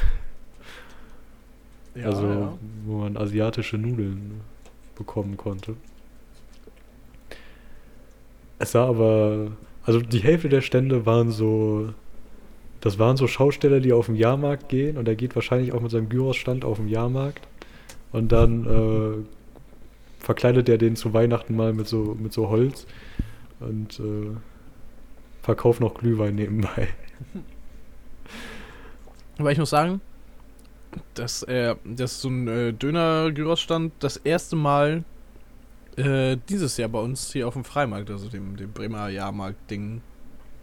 Ja, 1.94 2.06
also, 2.06 2.26
ja. 2.26 2.58
wo 2.86 2.98
man 2.98 3.16
asiatische 3.16 3.76
Nudeln 3.76 4.40
bekommen 4.94 5.36
konnte. 5.36 5.74
Es 8.58 8.72
sah 8.72 8.86
aber, 8.86 9.52
also 9.84 10.00
die 10.00 10.20
Hälfte 10.20 10.48
der 10.48 10.62
Stände 10.62 11.06
waren 11.06 11.30
so, 11.30 11.92
das 12.80 12.98
waren 12.98 13.16
so 13.16 13.26
Schausteller, 13.26 13.80
die 13.80 13.92
auf 13.92 14.06
den 14.06 14.16
Jahrmarkt 14.16 14.68
gehen 14.68 14.96
und 14.96 15.06
er 15.06 15.14
geht 15.14 15.34
wahrscheinlich 15.34 15.72
auch 15.72 15.80
mit 15.80 15.90
seinem 15.90 16.08
Gyros-Stand 16.08 16.64
auf 16.64 16.78
den 16.78 16.88
Jahrmarkt 16.88 17.46
und 18.12 18.32
dann 18.32 18.66
äh, 19.20 20.24
verkleidet 20.24 20.68
er 20.68 20.78
den 20.78 20.96
zu 20.96 21.12
Weihnachten 21.12 21.54
mal 21.54 21.72
mit 21.72 21.86
so, 21.86 22.16
mit 22.18 22.32
so 22.32 22.48
Holz 22.48 22.86
und 23.60 24.00
äh, 24.00 24.36
verkauft 25.48 25.80
noch 25.80 25.94
Glühwein 25.94 26.34
nebenbei. 26.34 26.88
Aber 29.38 29.50
ich 29.50 29.56
muss 29.56 29.70
sagen, 29.70 30.02
dass, 31.14 31.42
äh, 31.44 31.74
dass 31.86 32.20
so 32.20 32.28
ein 32.28 32.46
äh, 32.48 32.72
Döner-Gyros-Stand 32.74 33.94
das 34.00 34.18
erste 34.18 34.56
Mal 34.56 35.04
äh, 35.96 36.36
dieses 36.50 36.76
Jahr 36.76 36.90
bei 36.90 36.98
uns 36.98 37.32
hier 37.32 37.48
auf 37.48 37.54
dem 37.54 37.64
Freimarkt, 37.64 38.10
also 38.10 38.28
dem, 38.28 38.58
dem 38.58 38.72
Bremer 38.72 39.08
Jahrmarkt-Ding, 39.08 40.02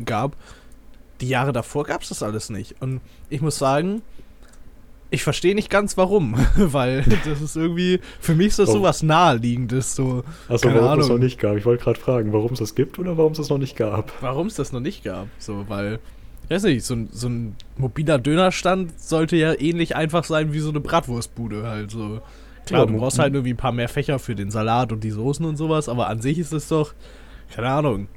gab. 0.05 0.35
Die 1.19 1.29
Jahre 1.29 1.51
davor 1.51 1.85
gab 1.85 2.03
es 2.03 2.09
das 2.09 2.21
alles 2.21 2.51
nicht. 2.51 2.79
Und 2.79 3.01
ich 3.29 3.41
muss 3.41 3.57
sagen, 3.57 4.03
ich 5.11 5.23
verstehe 5.23 5.55
nicht 5.55 5.69
ganz 5.69 5.97
warum, 5.97 6.35
weil 6.55 7.03
das 7.25 7.41
ist 7.41 7.55
irgendwie, 7.55 7.99
für 8.19 8.35
mich 8.35 8.47
ist 8.47 8.59
das 8.59 8.71
so 8.71 8.81
was 8.81 9.03
Naheliegendes. 9.03 9.95
So, 9.95 10.23
Achso, 10.49 10.73
warum 10.73 10.99
es 10.99 11.09
noch 11.09 11.17
nicht 11.17 11.39
gab. 11.39 11.57
Ich 11.57 11.65
wollte 11.65 11.83
gerade 11.83 11.99
fragen, 11.99 12.33
warum 12.33 12.53
es 12.53 12.59
das 12.59 12.75
gibt 12.75 12.99
oder 12.99 13.17
warum 13.17 13.31
es 13.31 13.37
das 13.37 13.49
noch 13.49 13.57
nicht 13.57 13.75
gab. 13.75 14.11
Warum 14.21 14.47
es 14.47 14.55
das 14.55 14.71
noch 14.71 14.79
nicht 14.79 15.03
gab. 15.03 15.27
So, 15.37 15.65
weil, 15.67 15.99
ich 16.43 16.49
weiß 16.49 16.63
nicht, 16.63 16.83
so, 16.85 16.95
so 17.11 17.29
ein 17.29 17.55
mobiler 17.77 18.19
Dönerstand 18.19 18.99
sollte 18.99 19.35
ja 19.35 19.53
ähnlich 19.59 19.95
einfach 19.95 20.23
sein 20.23 20.53
wie 20.53 20.59
so 20.59 20.69
eine 20.69 20.79
Bratwurstbude 20.79 21.63
halt 21.63 21.91
so. 21.91 22.21
Klar, 22.65 22.81
ja, 22.81 22.85
du 22.87 22.97
brauchst 22.97 23.19
halt 23.19 23.33
irgendwie 23.33 23.53
ein 23.53 23.57
paar 23.57 23.71
mehr 23.71 23.89
Fächer 23.89 24.17
für 24.17 24.33
den 24.33 24.49
Salat 24.49 24.91
und 24.91 25.03
die 25.03 25.11
Soßen 25.11 25.45
und 25.45 25.55
sowas, 25.55 25.87
aber 25.87 26.07
an 26.07 26.21
sich 26.21 26.39
ist 26.39 26.51
es 26.51 26.67
doch, 26.67 26.93
keine 27.53 27.69
Ahnung. 27.69 28.07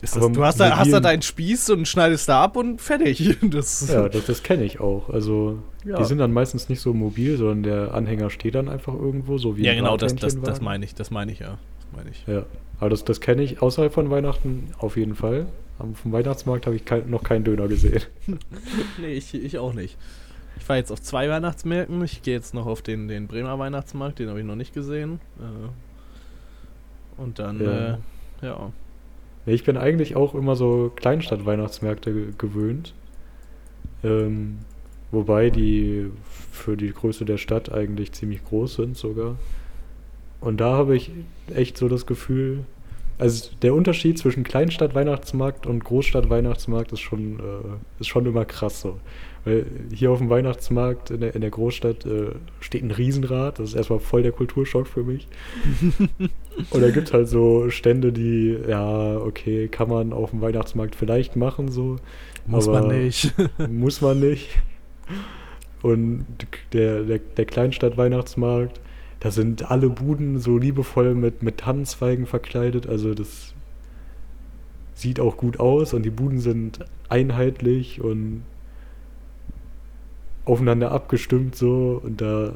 Das, 0.00 0.12
du 0.12 0.44
hast 0.44 0.60
da, 0.60 0.76
hast 0.76 0.92
da 0.92 1.00
deinen 1.00 1.22
Spieß 1.22 1.70
und 1.70 1.88
schneidest 1.88 2.28
da 2.28 2.42
ab 2.42 2.56
und 2.56 2.80
fertig. 2.80 3.38
Das 3.46 3.88
ja, 3.88 4.08
das, 4.08 4.26
das 4.26 4.42
kenne 4.42 4.64
ich 4.64 4.80
auch. 4.80 5.08
Also, 5.08 5.58
ja. 5.84 5.96
die 5.96 6.04
sind 6.04 6.18
dann 6.18 6.32
meistens 6.32 6.68
nicht 6.68 6.80
so 6.80 6.92
mobil, 6.92 7.38
sondern 7.38 7.62
der 7.62 7.94
Anhänger 7.94 8.28
steht 8.28 8.54
dann 8.54 8.68
einfach 8.68 8.92
irgendwo, 8.92 9.38
so 9.38 9.56
wie 9.56 9.64
Ja, 9.64 9.74
genau, 9.74 9.96
das, 9.96 10.14
das, 10.16 10.38
das 10.40 10.60
meine 10.60 10.84
ich, 10.84 10.94
das 10.94 11.10
meine 11.10 11.32
ich, 11.32 11.38
ja. 11.38 11.58
Das 11.78 11.96
meine 11.96 12.10
ich. 12.10 12.26
Ja, 12.26 12.44
aber 12.78 12.90
das, 12.90 13.04
das 13.04 13.20
kenne 13.20 13.42
ich 13.42 13.62
außerhalb 13.62 13.92
von 13.92 14.10
Weihnachten 14.10 14.68
auf 14.78 14.96
jeden 14.96 15.14
Fall. 15.14 15.46
Vom 15.78 16.12
Weihnachtsmarkt 16.12 16.66
habe 16.66 16.76
ich 16.76 16.84
kein, 16.84 17.08
noch 17.10 17.22
keinen 17.22 17.44
Döner 17.44 17.68
gesehen. 17.68 18.02
nee, 19.00 19.12
ich, 19.12 19.34
ich 19.34 19.58
auch 19.58 19.74
nicht. 19.74 19.96
Ich 20.58 20.68
war 20.68 20.76
jetzt 20.76 20.90
auf 20.90 21.00
zwei 21.02 21.28
Weihnachtsmärkten. 21.28 22.02
Ich 22.02 22.22
gehe 22.22 22.34
jetzt 22.34 22.54
noch 22.54 22.66
auf 22.66 22.82
den, 22.82 23.08
den 23.08 23.26
Bremer 23.26 23.58
Weihnachtsmarkt, 23.58 24.18
den 24.18 24.28
habe 24.28 24.40
ich 24.40 24.46
noch 24.46 24.56
nicht 24.56 24.74
gesehen. 24.74 25.20
Äh, 25.38 27.20
und 27.20 27.38
dann, 27.38 27.62
ja. 27.62 27.94
Äh, 27.94 27.96
ja. 28.42 28.72
Ich 29.46 29.64
bin 29.64 29.76
eigentlich 29.76 30.16
auch 30.16 30.34
immer 30.34 30.56
so 30.56 30.92
Kleinstadt-Weihnachtsmärkte 30.96 32.32
gewöhnt. 32.36 32.94
Ähm, 34.02 34.58
wobei 35.12 35.50
die 35.50 36.10
für 36.50 36.76
die 36.76 36.92
Größe 36.92 37.24
der 37.24 37.38
Stadt 37.38 37.72
eigentlich 37.72 38.12
ziemlich 38.12 38.44
groß 38.44 38.74
sind 38.74 38.96
sogar. 38.96 39.36
Und 40.40 40.60
da 40.60 40.72
habe 40.72 40.96
ich 40.96 41.10
echt 41.54 41.78
so 41.78 41.88
das 41.88 42.06
Gefühl, 42.06 42.64
also 43.18 43.50
der 43.62 43.72
Unterschied 43.72 44.18
zwischen 44.18 44.44
Kleinstadt-Weihnachtsmarkt 44.44 45.66
und 45.66 45.84
Großstadt-Weihnachtsmarkt 45.84 46.92
ist 46.92 47.00
schon, 47.00 47.38
äh, 47.38 48.00
ist 48.00 48.08
schon 48.08 48.26
immer 48.26 48.44
krass 48.44 48.80
so. 48.80 48.98
Weil 49.46 49.64
hier 49.94 50.10
auf 50.10 50.18
dem 50.18 50.28
Weihnachtsmarkt 50.28 51.12
in 51.12 51.20
der, 51.20 51.36
in 51.36 51.40
der 51.40 51.50
Großstadt 51.50 52.04
äh, 52.04 52.32
steht 52.58 52.82
ein 52.82 52.90
Riesenrad. 52.90 53.60
Das 53.60 53.68
ist 53.70 53.76
erstmal 53.76 54.00
voll 54.00 54.24
der 54.24 54.32
Kulturschock 54.32 54.88
für 54.88 55.04
mich. 55.04 55.28
und 56.70 56.80
da 56.82 56.90
gibt 56.90 57.06
es 57.06 57.14
halt 57.14 57.28
so 57.28 57.70
Stände, 57.70 58.12
die, 58.12 58.58
ja, 58.68 59.18
okay, 59.18 59.68
kann 59.68 59.88
man 59.88 60.12
auf 60.12 60.30
dem 60.30 60.40
Weihnachtsmarkt 60.40 60.96
vielleicht 60.96 61.36
machen, 61.36 61.70
so. 61.70 61.94
Muss 62.48 62.66
man 62.66 62.88
nicht. 62.88 63.32
muss 63.70 64.00
man 64.00 64.18
nicht. 64.18 64.48
Und 65.80 66.26
der, 66.72 67.04
der, 67.04 67.20
der 67.20 67.44
Kleinstadt-Weihnachtsmarkt, 67.44 68.80
da 69.20 69.30
sind 69.30 69.70
alle 69.70 69.90
Buden 69.90 70.40
so 70.40 70.58
liebevoll 70.58 71.14
mit, 71.14 71.44
mit 71.44 71.58
Tannenzweigen 71.58 72.26
verkleidet. 72.26 72.88
Also 72.88 73.14
das 73.14 73.54
sieht 74.94 75.20
auch 75.20 75.36
gut 75.36 75.60
aus 75.60 75.94
und 75.94 76.02
die 76.02 76.10
Buden 76.10 76.40
sind 76.40 76.80
einheitlich 77.08 78.00
und 78.00 78.42
aufeinander 80.46 80.92
abgestimmt 80.92 81.56
so 81.56 82.00
und 82.02 82.20
da, 82.20 82.52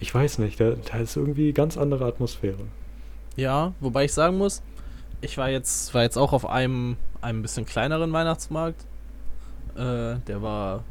ich 0.00 0.14
weiß 0.14 0.38
nicht, 0.38 0.58
da, 0.58 0.70
da 0.70 0.98
ist 0.98 1.16
irgendwie 1.16 1.52
ganz 1.52 1.76
andere 1.76 2.06
Atmosphäre. 2.06 2.64
Ja, 3.36 3.74
wobei 3.80 4.06
ich 4.06 4.14
sagen 4.14 4.38
muss, 4.38 4.62
ich 5.20 5.36
war 5.36 5.50
jetzt, 5.50 5.92
war 5.92 6.02
jetzt 6.02 6.16
auch 6.16 6.32
auf 6.32 6.48
einem, 6.48 6.96
einem 7.20 7.42
bisschen 7.42 7.66
kleineren 7.66 8.12
Weihnachtsmarkt. 8.12 8.86
Äh, 9.74 10.16
der 10.26 10.40
war, 10.40 10.84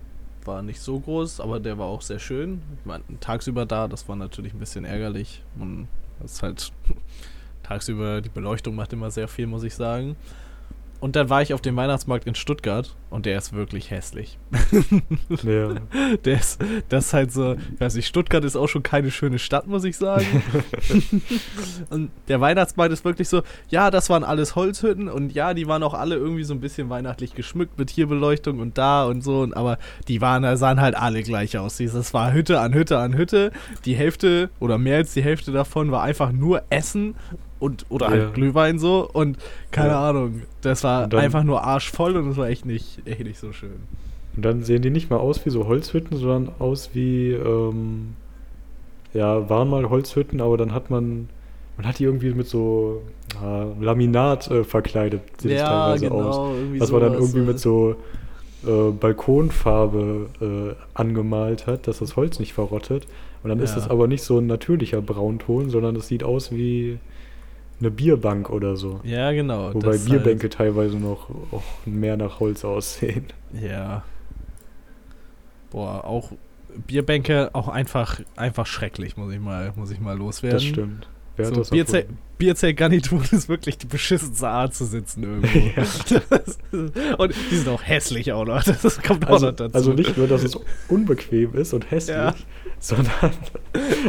war 0.44 0.62
nicht 0.62 0.80
so 0.80 1.00
groß, 1.00 1.40
aber 1.40 1.60
der 1.60 1.78
war 1.78 1.88
auch 1.88 2.02
sehr 2.02 2.20
schön. 2.20 2.62
Ich 2.80 2.86
meine, 2.86 3.04
tagsüber 3.20 3.66
da, 3.66 3.88
das 3.88 4.08
war 4.08 4.16
natürlich 4.16 4.54
ein 4.54 4.60
bisschen 4.60 4.86
ärgerlich. 4.86 5.44
Das 6.20 6.34
ist 6.34 6.44
halt 6.44 6.72
tagsüber, 7.64 8.22
die 8.22 8.30
Beleuchtung 8.30 8.76
macht 8.76 8.94
immer 8.94 9.10
sehr 9.10 9.28
viel, 9.28 9.48
muss 9.48 9.64
ich 9.64 9.74
sagen. 9.74 10.16
Und 11.00 11.16
dann 11.16 11.30
war 11.30 11.42
ich 11.42 11.54
auf 11.54 11.62
dem 11.62 11.76
Weihnachtsmarkt 11.76 12.26
in 12.26 12.36
Stuttgart 12.36 12.96
und 13.10 13.26
der 13.26 13.38
ist 13.38 13.54
wirklich 13.54 13.92
hässlich. 13.92 14.38
Ja. 15.44 15.76
Der 16.26 16.36
ist, 16.40 16.60
das 16.90 17.08
ist 17.08 17.14
halt 17.14 17.32
so, 17.32 17.54
ich 17.74 17.80
weiß 17.80 17.96
nicht, 17.96 18.08
Stuttgart 18.08 18.44
ist 18.44 18.56
auch 18.56 18.68
schon 18.68 18.84
keine 18.84 19.12
schöne 19.12 19.40
Stadt, 19.40 19.68
muss 19.68 19.84
ich 19.84 19.98
sagen. 19.98 20.44
und 21.90 22.12
der 22.28 22.42
Weihnachtsmarkt 22.42 22.94
ist 22.94 23.06
wirklich 23.06 23.30
so, 23.30 23.44
ja, 23.70 23.92
das 23.92 24.10
waren 24.10 24.24
alles 24.24 24.56
Holzhütten 24.56 25.10
und 25.10 25.34
ja, 25.34 25.54
die 25.54 25.68
waren 25.68 25.84
auch 25.84 25.94
alle 25.94 26.16
irgendwie 26.16 26.44
so 26.44 26.54
ein 26.54 26.62
bisschen 26.62 26.90
weihnachtlich 26.90 27.36
geschmückt 27.36 27.78
mit 27.78 27.90
Tierbeleuchtung 27.90 28.60
und 28.60 28.78
da 28.78 29.06
und 29.06 29.24
so, 29.24 29.48
aber 29.54 29.78
die 30.08 30.22
waren, 30.22 30.58
sahen 30.58 30.82
halt 30.82 30.96
alle 30.96 31.24
gleich 31.24 31.58
aus. 31.58 31.78
Das 31.78 32.14
war 32.14 32.34
Hütte 32.34 32.60
an 32.60 32.74
Hütte 32.74 32.98
an 32.98 33.16
Hütte. 33.16 33.52
Die 33.86 33.96
Hälfte 33.96 34.50
oder 34.60 34.78
mehr 34.78 34.98
als 34.98 35.14
die 35.14 35.24
Hälfte 35.24 35.52
davon 35.52 35.92
war 35.92 36.04
einfach 36.04 36.32
nur 36.32 36.64
Essen 36.70 37.16
und 37.60 37.86
oder 37.90 38.08
halt 38.10 38.22
ja. 38.22 38.30
Glühwein 38.30 38.80
so 38.80 39.10
und 39.12 39.38
keine 39.72 39.90
ja. 39.90 40.10
Ahnung. 40.10 40.42
Das 40.62 40.84
war 40.84 41.08
dann, 41.08 41.20
einfach 41.20 41.44
nur 41.44 41.64
arschvoll 41.64 42.16
und 42.18 42.30
es 42.30 42.38
war 42.38 42.48
echt 42.48 42.66
nicht, 42.66 43.02
echt 43.06 43.24
nicht 43.24 43.40
so 43.40 43.54
schön. 43.54 43.88
Und 44.36 44.44
dann 44.44 44.64
sehen 44.64 44.82
die 44.82 44.90
nicht 44.90 45.10
mal 45.10 45.18
aus 45.18 45.46
wie 45.46 45.50
so 45.50 45.68
Holzhütten, 45.68 46.18
sondern 46.18 46.54
aus 46.60 46.90
wie, 46.94 47.32
ähm, 47.32 48.16
ja, 49.14 49.50
waren 49.50 49.70
mal 49.70 49.90
Holzhütten, 49.90 50.42
aber 50.42 50.58
dann 50.58 50.74
hat 50.74 50.90
man, 50.90 51.30
man 51.78 51.88
hat 51.88 52.00
die 52.00 52.04
irgendwie 52.04 52.34
mit 52.34 52.48
so 52.48 53.02
äh, 53.42 53.84
Laminat 53.84 54.52
äh, 54.52 54.64
verkleidet, 54.66 55.22
sieht 55.38 55.52
ja, 55.52 55.68
teilweise 55.68 56.10
genau, 56.10 56.30
aus. 56.30 56.58
Was 56.80 56.92
man 56.92 57.02
dann 57.02 57.14
irgendwie 57.14 57.40
mit 57.40 57.60
so 57.60 57.96
äh, 58.66 58.92
Balkonfarbe 58.92 60.28
äh, 60.42 60.76
angemalt 60.94 61.66
hat, 61.68 61.88
dass 61.88 62.00
das 62.00 62.18
Holz 62.18 62.40
nicht 62.40 62.54
verrottet. 62.54 63.08
Und 63.42 63.50
dann 63.50 63.60
ja. 63.60 63.64
ist 63.64 63.76
das 63.76 63.90
aber 63.90 64.08
nicht 64.08 64.24
so 64.24 64.40
ein 64.40 64.48
natürlicher 64.48 65.02
Braunton, 65.02 65.70
sondern 65.70 65.96
es 65.96 66.08
sieht 66.08 66.24
aus 66.24 66.52
wie 66.52 66.98
eine 67.80 67.92
Bierbank 67.92 68.50
oder 68.50 68.78
so. 68.78 69.02
Ja, 69.04 69.32
genau. 69.32 69.74
Wobei 69.74 69.98
Bierbänke 69.98 70.44
halt 70.44 70.54
teilweise 70.54 70.98
noch 70.98 71.30
mehr 71.86 72.18
nach 72.18 72.40
Holz 72.40 72.64
aussehen. 72.64 73.28
Ja. 73.54 74.04
Boah, 75.72 76.06
auch 76.06 76.32
Bierbänke 76.88 77.50
auch 77.54 77.68
einfach, 77.68 78.22
einfach 78.36 78.66
schrecklich, 78.66 79.18
muss 79.18 79.34
ich 79.34 79.40
mal, 79.40 79.74
muss 79.76 79.92
ich 79.92 80.00
mal 80.00 80.18
loswerden. 80.18 80.58
Das 80.58 80.64
stimmt. 80.64 81.10
Wer 81.38 81.54
so, 81.54 81.64
Bierzelt, 81.64 82.08
Bierzeltgarnitur 82.38 83.22
ist 83.32 83.50
wirklich 83.50 83.78
die 83.78 83.88
beschissenste 83.88 84.48
Art 84.48 84.74
zu 84.74 84.86
sitzen 84.86 85.24
irgendwo. 85.24 85.60
Ja. 85.76 87.16
und 87.18 87.34
die 87.52 87.56
sind 87.58 87.68
auch 87.68 87.84
hässlich 87.84 88.32
auch 88.32 88.46
noch. 88.46 88.64
Das 88.64 89.02
kommt 89.02 89.28
also, 89.28 89.48
auch 89.48 89.52
noch 89.52 89.58
dazu. 89.58 89.76
Also 89.76 89.94
nicht 89.94 90.18
nur, 90.18 90.28
dass 90.28 90.44
es 90.44 90.58
unbequem 90.88 91.56
ist 91.56 91.74
und 91.74 91.90
hässlich, 91.92 92.16
ja. 92.16 92.36
sondern 92.80 93.32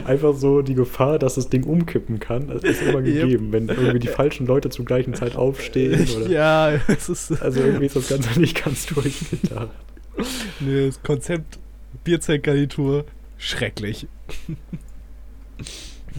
einfach 0.05 0.35
so 0.35 0.63
die 0.63 0.75
Gefahr, 0.75 1.19
dass 1.19 1.37
das 1.37 1.49
Ding 1.49 1.65
umkippen 1.65 2.21
kann, 2.21 2.49
ist 2.51 2.83
immer 2.83 3.03
gegeben, 3.03 3.47
yep. 3.47 3.53
wenn 3.53 3.69
irgendwie 3.69 3.99
die 4.01 4.09
falschen 4.09 4.47
Leute 4.47 4.69
zur 4.69 4.85
gleichen 4.85 5.15
Zeit 5.15 5.37
aufstehen. 5.37 6.07
Oder 6.17 6.29
ja, 6.29 6.71
es 6.89 7.09
ist. 7.09 7.43
Also 7.43 7.61
irgendwie 7.61 7.87
ist 7.87 7.97
das 7.97 8.09
Ganze 8.09 8.39
nicht 8.41 8.63
ganz 8.63 8.87
durchgedacht. 8.87 9.71
Nee, 10.61 10.87
das 10.87 11.03
Konzept 11.03 11.59
Bierzeltgarnitur 12.05 13.05
schrecklich. 13.39 14.07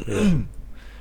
Ja. 0.06 0.22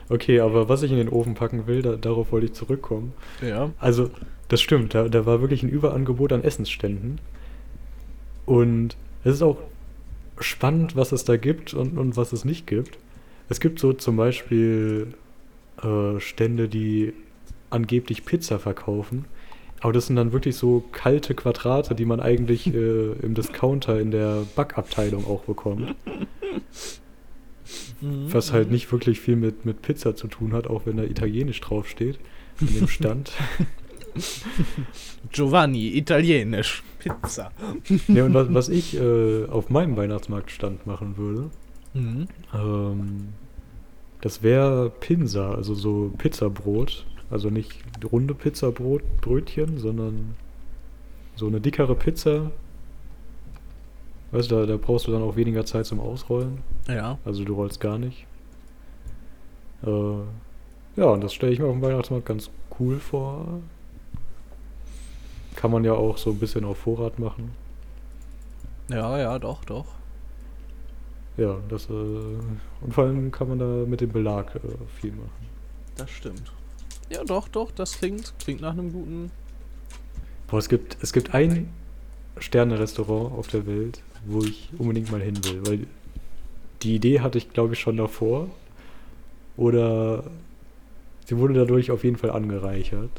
Okay, 0.08 0.40
aber 0.40 0.68
was 0.68 0.82
ich 0.82 0.92
in 0.92 0.98
den 0.98 1.08
Ofen 1.08 1.34
packen 1.34 1.66
will, 1.66 1.82
da, 1.82 1.96
darauf 1.96 2.30
wollte 2.32 2.46
ich 2.46 2.52
zurückkommen. 2.52 3.12
Ja. 3.42 3.70
Also, 3.78 4.10
das 4.48 4.60
stimmt, 4.60 4.94
da, 4.94 5.08
da 5.08 5.26
war 5.26 5.40
wirklich 5.40 5.62
ein 5.62 5.68
Überangebot 5.68 6.32
an 6.32 6.44
Essensständen. 6.44 7.18
Und 8.44 8.96
es 9.24 9.34
ist 9.34 9.42
auch 9.42 9.58
spannend, 10.38 10.96
was 10.96 11.12
es 11.12 11.24
da 11.24 11.36
gibt 11.36 11.74
und, 11.74 11.98
und 11.98 12.16
was 12.16 12.32
es 12.32 12.44
nicht 12.44 12.66
gibt. 12.66 12.98
Es 13.48 13.60
gibt 13.60 13.78
so 13.78 13.92
zum 13.92 14.16
Beispiel 14.16 15.14
äh, 15.82 16.20
Stände, 16.20 16.68
die 16.68 17.12
angeblich 17.70 18.24
Pizza 18.24 18.58
verkaufen. 18.58 19.26
Aber 19.80 19.92
das 19.92 20.06
sind 20.06 20.16
dann 20.16 20.32
wirklich 20.32 20.56
so 20.56 20.84
kalte 20.92 21.34
Quadrate, 21.34 21.94
die 21.94 22.06
man 22.06 22.20
eigentlich 22.20 22.66
äh, 22.72 23.12
im 23.22 23.34
Discounter 23.34 24.00
in 24.00 24.10
der 24.10 24.44
Backabteilung 24.56 25.26
auch 25.26 25.42
bekommt. 25.42 25.94
Mhm. 28.00 28.32
Was 28.32 28.52
halt 28.52 28.70
nicht 28.70 28.90
wirklich 28.90 29.20
viel 29.20 29.36
mit, 29.36 29.64
mit 29.64 29.82
Pizza 29.82 30.16
zu 30.16 30.28
tun 30.28 30.52
hat, 30.52 30.66
auch 30.66 30.86
wenn 30.86 30.96
da 30.96 31.02
italienisch 31.02 31.60
draufsteht. 31.60 32.18
In 32.60 32.74
dem 32.74 32.88
Stand. 32.88 33.32
Giovanni, 35.32 35.88
italienisch, 35.96 36.82
Pizza. 36.98 37.50
ja, 38.08 38.24
und 38.24 38.34
was, 38.34 38.52
was 38.52 38.68
ich 38.68 38.98
äh, 38.98 39.46
auf 39.46 39.70
meinem 39.70 39.96
Weihnachtsmarktstand 39.96 40.86
machen 40.86 41.16
würde, 41.16 41.50
mhm. 41.94 42.26
ähm, 42.54 43.28
das 44.20 44.42
wäre 44.42 44.90
Pinsa, 44.90 45.54
also 45.54 45.74
so 45.74 46.12
Pizzabrot. 46.18 47.06
Also 47.28 47.50
nicht 47.50 47.82
runde 48.12 48.34
Pizzabrot, 48.34 49.02
Brötchen, 49.20 49.78
sondern 49.78 50.36
so 51.34 51.48
eine 51.48 51.60
dickere 51.60 51.96
Pizza 51.96 52.52
Weißt 54.32 54.50
du, 54.50 54.56
da, 54.56 54.66
da 54.66 54.76
brauchst 54.76 55.06
du 55.06 55.12
dann 55.12 55.22
auch 55.22 55.36
weniger 55.36 55.64
Zeit 55.64 55.86
zum 55.86 56.00
Ausrollen. 56.00 56.58
Ja. 56.88 57.18
Also 57.24 57.44
du 57.44 57.54
rollst 57.54 57.80
gar 57.80 57.98
nicht. 57.98 58.26
Äh, 59.84 59.90
ja, 60.96 61.04
und 61.04 61.22
das 61.22 61.32
stelle 61.32 61.52
ich 61.52 61.58
mir 61.58 61.66
auf 61.66 61.72
dem 61.72 61.82
Weihnachtsmarkt 61.82 62.26
ganz 62.26 62.50
cool 62.80 62.98
vor. 62.98 63.60
Kann 65.56 65.70
man 65.70 65.84
ja 65.84 65.92
auch 65.92 66.18
so 66.18 66.30
ein 66.30 66.38
bisschen 66.38 66.64
auf 66.64 66.78
Vorrat 66.78 67.18
machen. 67.18 67.50
Ja, 68.88 69.18
ja, 69.18 69.38
doch, 69.38 69.64
doch. 69.64 69.86
Ja, 71.36 71.58
das, 71.68 71.90
äh, 71.90 71.92
und 71.92 72.92
vor 72.92 73.04
allem 73.04 73.30
kann 73.30 73.48
man 73.48 73.58
da 73.58 73.66
mit 73.86 74.00
dem 74.00 74.10
Belag 74.10 74.54
äh, 74.54 74.60
viel 75.00 75.12
machen. 75.12 75.30
Das 75.96 76.10
stimmt. 76.10 76.52
Ja, 77.10 77.24
doch, 77.24 77.48
doch, 77.48 77.70
das 77.72 77.98
klingt, 77.98 78.34
klingt 78.38 78.60
nach 78.60 78.72
einem 78.72 78.92
guten. 78.92 79.30
Boah, 80.46 80.58
es 80.58 80.68
gibt, 80.68 80.96
es 81.02 81.12
gibt 81.12 81.34
ein 81.34 81.72
Sterne-Restaurant 82.38 83.36
auf 83.36 83.48
der 83.48 83.66
Welt, 83.66 84.02
wo 84.26 84.42
ich 84.42 84.70
unbedingt 84.78 85.10
mal 85.10 85.20
hin 85.20 85.38
will, 85.44 85.66
weil 85.66 85.86
die 86.82 86.94
Idee 86.94 87.20
hatte 87.20 87.38
ich, 87.38 87.50
glaube 87.50 87.74
ich, 87.74 87.80
schon 87.80 87.96
davor. 87.96 88.48
Oder 89.56 90.24
sie 91.26 91.38
wurde 91.38 91.54
dadurch 91.54 91.90
auf 91.90 92.04
jeden 92.04 92.16
Fall 92.16 92.30
angereichert. 92.30 93.10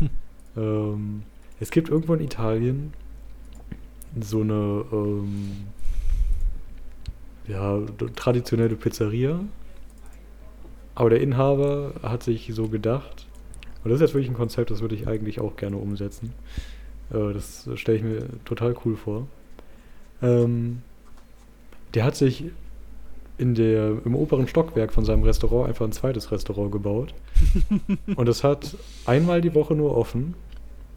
ähm, 0.56 1.24
es 1.64 1.70
gibt 1.70 1.88
irgendwo 1.88 2.12
in 2.12 2.20
Italien 2.20 2.92
so 4.20 4.42
eine 4.42 4.84
ähm, 4.92 5.68
ja, 7.48 7.80
traditionelle 8.14 8.76
Pizzeria. 8.76 9.40
Aber 10.94 11.08
der 11.08 11.22
Inhaber 11.22 11.94
hat 12.02 12.22
sich 12.22 12.50
so 12.52 12.68
gedacht, 12.68 13.26
und 13.82 13.90
das 13.90 13.96
ist 13.96 14.00
jetzt 14.02 14.14
wirklich 14.14 14.30
ein 14.30 14.36
Konzept, 14.36 14.70
das 14.70 14.82
würde 14.82 14.94
ich 14.94 15.08
eigentlich 15.08 15.40
auch 15.40 15.56
gerne 15.56 15.78
umsetzen. 15.78 16.34
Äh, 17.10 17.32
das 17.32 17.66
stelle 17.76 17.96
ich 17.96 18.04
mir 18.04 18.28
total 18.44 18.74
cool 18.84 18.96
vor. 18.96 19.26
Ähm, 20.20 20.82
der 21.94 22.04
hat 22.04 22.14
sich 22.14 22.44
in 23.38 23.54
der, 23.54 24.02
im 24.04 24.14
oberen 24.14 24.48
Stockwerk 24.48 24.92
von 24.92 25.06
seinem 25.06 25.22
Restaurant 25.22 25.70
einfach 25.70 25.86
ein 25.86 25.92
zweites 25.92 26.30
Restaurant 26.30 26.72
gebaut. 26.72 27.14
und 28.16 28.28
es 28.28 28.44
hat 28.44 28.76
einmal 29.06 29.40
die 29.40 29.54
Woche 29.54 29.74
nur 29.74 29.96
offen. 29.96 30.34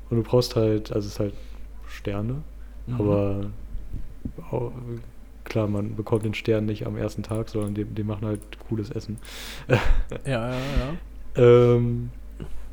Und 0.10 0.18
du 0.18 0.24
brauchst 0.24 0.56
halt, 0.56 0.92
also 0.92 1.06
es 1.06 1.14
ist 1.14 1.20
halt 1.20 1.34
Sterne, 1.88 2.44
mhm. 2.86 2.94
aber 2.96 3.52
auch, 4.52 4.72
klar, 5.44 5.68
man 5.68 5.96
bekommt 5.96 6.26
den 6.26 6.34
Stern 6.34 6.66
nicht 6.66 6.86
am 6.86 6.98
ersten 6.98 7.24
Tag, 7.24 7.50
sondern 7.50 7.74
die, 7.74 7.86
die 7.86 8.04
machen 8.04 8.26
halt 8.26 8.42
cooles 8.68 8.90
Essen. 8.90 9.18
ja, 9.68 9.80
ja, 10.26 10.52
ja. 10.52 10.56
ähm, 11.76 12.10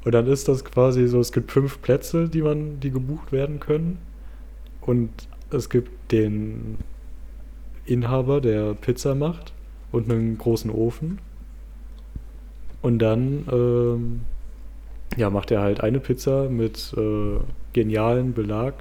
und 0.05 0.12
dann 0.12 0.26
ist 0.26 0.49
das 0.49 0.64
quasi 0.64 1.09
so, 1.09 1.19
es 1.19 1.33
gibt 1.33 1.50
fünf 1.50 1.81
Plätze, 1.81 2.29
die 2.29 2.43
man, 2.43 2.79
die 2.81 2.91
gebucht 2.91 3.33
werden 3.33 3.59
können. 3.59 3.99
Und 4.83 5.11
es 5.50 5.71
gibt 5.71 6.12
den 6.12 6.79
Inhaber, 7.87 8.41
der 8.41 8.75
Pizza 8.75 9.14
macht 9.14 9.55
und 9.93 10.11
einen 10.11 10.37
großen 10.37 10.71
Ofen. 10.71 11.19
Und 12.83 12.99
dann 12.99 13.47
ähm, 13.50 14.21
ja, 15.16 15.30
macht 15.30 15.50
er 15.50 15.61
halt 15.61 15.80
eine 15.80 16.00
Pizza 16.00 16.49
mit 16.49 16.94
äh, 16.97 17.38
genialen 17.73 18.35
Belag. 18.35 18.75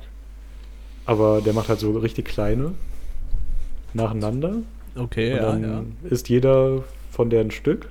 Aber 1.05 1.41
der 1.41 1.53
macht 1.53 1.69
halt 1.69 1.79
so 1.79 1.91
richtig 1.97 2.25
kleine 2.25 2.73
nacheinander. 3.93 4.57
Okay, 4.95 5.33
und 5.33 5.37
ja, 5.37 5.51
dann 5.51 5.63
ja. 5.63 6.09
isst 6.09 6.29
jeder 6.29 6.83
von 7.11 7.29
deren 7.29 7.51
Stück. 7.51 7.89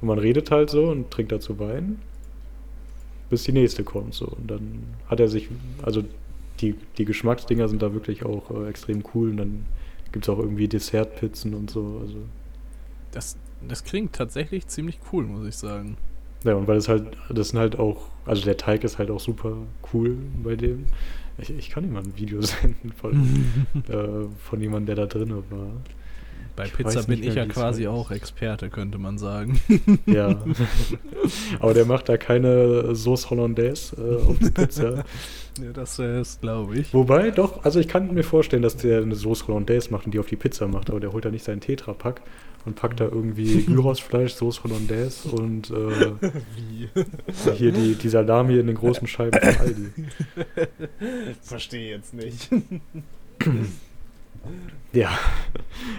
Und 0.00 0.08
man 0.08 0.18
redet 0.18 0.50
halt 0.50 0.70
so 0.70 0.90
und 0.90 1.10
trinkt 1.10 1.32
dazu 1.32 1.58
Wein, 1.58 1.98
bis 3.28 3.44
die 3.44 3.52
nächste 3.52 3.84
kommt. 3.84 4.14
So. 4.14 4.26
Und 4.26 4.50
dann 4.50 4.84
hat 5.08 5.20
er 5.20 5.28
sich, 5.28 5.48
also 5.82 6.02
die, 6.60 6.74
die 6.98 7.04
Geschmacksdinger 7.04 7.68
sind 7.68 7.82
da 7.82 7.92
wirklich 7.92 8.24
auch 8.24 8.50
äh, 8.50 8.68
extrem 8.68 9.02
cool. 9.14 9.30
Und 9.30 9.36
dann 9.38 9.64
gibt 10.12 10.24
es 10.24 10.28
auch 10.28 10.38
irgendwie 10.38 10.68
Dessertpizzen 10.68 11.54
und 11.54 11.70
so. 11.70 12.00
Also. 12.02 12.18
Das, 13.12 13.36
das 13.66 13.84
klingt 13.84 14.14
tatsächlich 14.14 14.66
ziemlich 14.66 14.98
cool, 15.12 15.24
muss 15.24 15.46
ich 15.46 15.56
sagen. 15.56 15.96
Ja, 16.44 16.54
und 16.54 16.66
weil 16.66 16.78
es 16.78 16.88
halt, 16.88 17.04
das 17.28 17.50
sind 17.50 17.58
halt 17.58 17.78
auch, 17.78 18.08
also 18.24 18.42
der 18.42 18.56
Teig 18.56 18.84
ist 18.84 18.98
halt 18.98 19.10
auch 19.10 19.20
super 19.20 19.56
cool 19.92 20.16
bei 20.42 20.56
dem. 20.56 20.86
Ich, 21.38 21.50
ich 21.50 21.70
kann 21.70 21.84
ihm 21.84 21.92
mal 21.92 22.02
ein 22.02 22.16
Video 22.16 22.40
senden 22.42 22.92
von, 22.92 23.44
äh, 23.88 24.26
von 24.42 24.60
jemandem, 24.60 24.96
der 24.96 25.06
da 25.06 25.18
drin 25.18 25.30
war. 25.50 25.72
Bei 26.56 26.66
ich 26.66 26.72
Pizza 26.74 27.04
bin 27.04 27.22
ich 27.22 27.34
ja 27.34 27.46
quasi 27.46 27.86
auch 27.86 28.10
Experte, 28.10 28.70
könnte 28.70 28.98
man 28.98 29.18
sagen. 29.18 29.60
Ja. 30.06 30.42
Aber 31.60 31.74
der 31.74 31.84
macht 31.84 32.08
da 32.08 32.16
keine 32.16 32.94
Sauce 32.94 33.30
Hollandaise 33.30 33.96
äh, 33.96 34.26
auf 34.26 34.38
die 34.38 34.50
Pizza. 34.50 35.04
ja, 35.62 35.72
das 35.72 35.98
ist, 35.98 36.40
glaube 36.40 36.76
ich. 36.78 36.92
Wobei, 36.92 37.30
doch, 37.30 37.64
also 37.64 37.78
ich 37.78 37.86
kann 37.86 38.12
mir 38.12 38.24
vorstellen, 38.24 38.62
dass 38.62 38.76
der 38.76 39.02
eine 39.02 39.14
Sauce 39.14 39.46
Hollandaise 39.46 39.90
macht 39.90 40.06
und 40.06 40.12
die 40.12 40.18
auf 40.18 40.26
die 40.26 40.36
Pizza 40.36 40.66
macht, 40.66 40.90
aber 40.90 41.00
der 41.00 41.12
holt 41.12 41.24
da 41.24 41.30
nicht 41.30 41.44
seinen 41.44 41.60
Tetrapack 41.60 42.22
und 42.64 42.76
packt 42.76 43.00
da 43.00 43.04
irgendwie 43.04 43.62
Gyrosfleisch, 43.66 44.34
Sauce 44.34 44.62
Hollandaise 44.64 45.28
und 45.28 45.70
äh, 45.70 46.28
hier 47.54 47.72
die, 47.72 47.94
die 47.94 48.08
Salami 48.08 48.58
in 48.58 48.66
den 48.66 48.76
großen 48.76 49.06
Scheiben 49.06 49.38
von 49.40 49.66
Aldi. 49.66 49.90
Verstehe 51.42 51.90
jetzt 51.96 52.14
nicht. 52.14 52.48
Ja. 54.92 55.18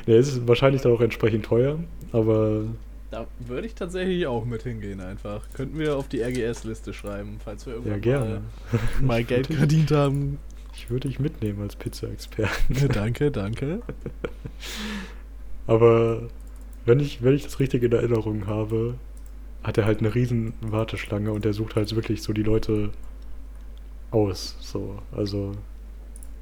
Der 0.08 0.18
ist 0.18 0.48
wahrscheinlich 0.48 0.82
dann 0.82 0.92
auch 0.94 1.02
entsprechend 1.02 1.46
teuer, 1.46 1.80
aber. 2.12 2.64
Da 3.12 3.28
würde 3.40 3.68
ich 3.68 3.76
tatsächlich 3.76 4.26
auch 4.26 4.46
mit 4.46 4.64
hingehen 4.64 5.00
einfach. 5.00 5.48
Könnten 5.54 5.78
wir 5.78 5.98
auf 5.98 6.08
die 6.08 6.22
RGS-Liste 6.22 6.94
schreiben, 6.94 7.38
falls 7.44 7.66
wir 7.66 7.74
irgendwann 7.74 7.94
ja, 7.94 8.00
gerne. 8.00 8.42
mal, 8.72 8.82
mal 9.02 9.24
Geld 9.24 9.48
verdient 9.48 9.92
haben. 9.92 10.40
Ich 10.74 10.90
würde 10.90 11.08
dich 11.08 11.20
mitnehmen 11.20 11.62
als 11.62 11.76
Pizza-Experten. 11.76 12.90
danke, 12.94 13.30
danke. 13.32 13.82
Aber 15.68 16.30
wenn 16.86 17.00
ich, 17.00 17.24
wenn 17.24 17.34
ich 17.34 17.44
das 17.44 17.60
richtig 17.60 17.84
in 17.84 17.92
Erinnerung 17.92 18.48
habe, 18.48 18.96
hat 19.64 19.78
er 19.78 19.86
halt 19.86 20.00
eine 20.00 20.14
riesen 20.14 20.54
Warteschlange 20.62 21.32
und 21.32 21.46
er 21.46 21.54
sucht 21.54 21.76
halt 21.76 21.94
wirklich 21.96 22.24
so 22.24 22.34
die 22.34 22.44
Leute 22.44 22.90
aus. 24.10 24.58
So, 24.60 25.00
also 25.12 25.54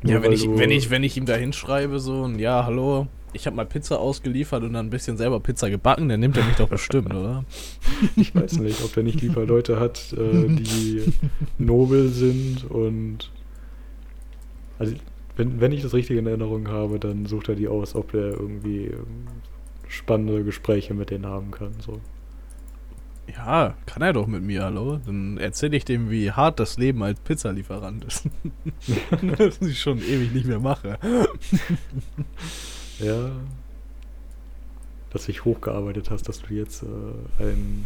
ja, 0.04 0.21
wenn 0.21 0.32
ich, 0.32 0.47
wenn, 0.47 0.71
ich, 0.71 0.89
wenn 0.89 1.04
ich 1.04 1.17
ihm 1.17 1.25
da 1.25 1.36
hinschreibe, 1.36 1.99
so, 1.99 2.25
ja, 2.28 2.65
hallo, 2.65 3.08
ich 3.34 3.45
habe 3.45 3.56
mal 3.56 3.65
Pizza 3.65 3.99
ausgeliefert 3.99 4.63
und 4.63 4.73
dann 4.73 4.88
ein 4.88 4.89
bisschen 4.89 5.17
selber 5.17 5.39
Pizza 5.39 5.69
gebacken, 5.69 6.08
dann 6.08 6.21
nimmt 6.21 6.38
er 6.38 6.45
mich 6.45 6.56
doch 6.56 6.69
bestimmt, 6.69 7.13
oder? 7.13 7.43
Ich 8.15 8.34
weiß 8.34 8.60
nicht, 8.60 8.82
ob 8.84 8.95
er 8.95 9.04
nicht 9.04 9.21
lieber 9.21 9.45
Leute 9.45 9.80
hat, 9.80 10.13
äh, 10.13 10.47
die 10.47 11.04
nobel 11.58 12.10
sind 12.10 12.69
und. 12.69 13.32
Also, 14.78 14.95
wenn, 15.36 15.60
wenn 15.60 15.73
ich 15.73 15.82
das 15.82 15.93
richtig 15.93 16.17
in 16.17 16.28
Erinnerung 16.28 16.69
habe, 16.69 16.99
dann 16.99 17.25
sucht 17.25 17.49
er 17.49 17.56
die 17.56 17.67
aus, 17.67 17.93
ob 17.95 18.13
er 18.13 18.32
irgendwie 18.32 18.91
spannende 19.89 20.43
Gespräche 20.43 20.93
mit 20.93 21.10
denen 21.10 21.25
haben 21.25 21.52
kann. 21.52 21.73
So. 21.86 21.99
Ja, 23.36 23.75
kann 23.86 24.02
er 24.02 24.13
doch 24.13 24.28
mit 24.28 24.43
mir, 24.43 24.63
hallo. 24.63 24.99
Dann 25.06 25.38
erzähle 25.38 25.78
ich 25.78 25.86
dem, 25.86 26.10
wie 26.10 26.32
hart 26.32 26.60
das 26.60 26.78
Leben 26.78 27.04
als 27.04 27.19
Pizzalieferant 27.19 28.06
ist. 28.06 28.30
das 29.38 29.62
ich 29.62 29.80
schon 29.80 29.99
ewig 29.99 30.32
nicht 30.32 30.45
mehr 30.45 30.60
mache. 30.60 30.97
ja. 32.99 33.32
Dass 35.12 35.25
du 35.25 35.32
dich 35.32 35.43
hochgearbeitet 35.43 36.12
hast, 36.12 36.30
dass 36.30 36.41
du 36.41 36.54
jetzt 36.54 36.84
äh, 36.84 37.43
ein, 37.43 37.86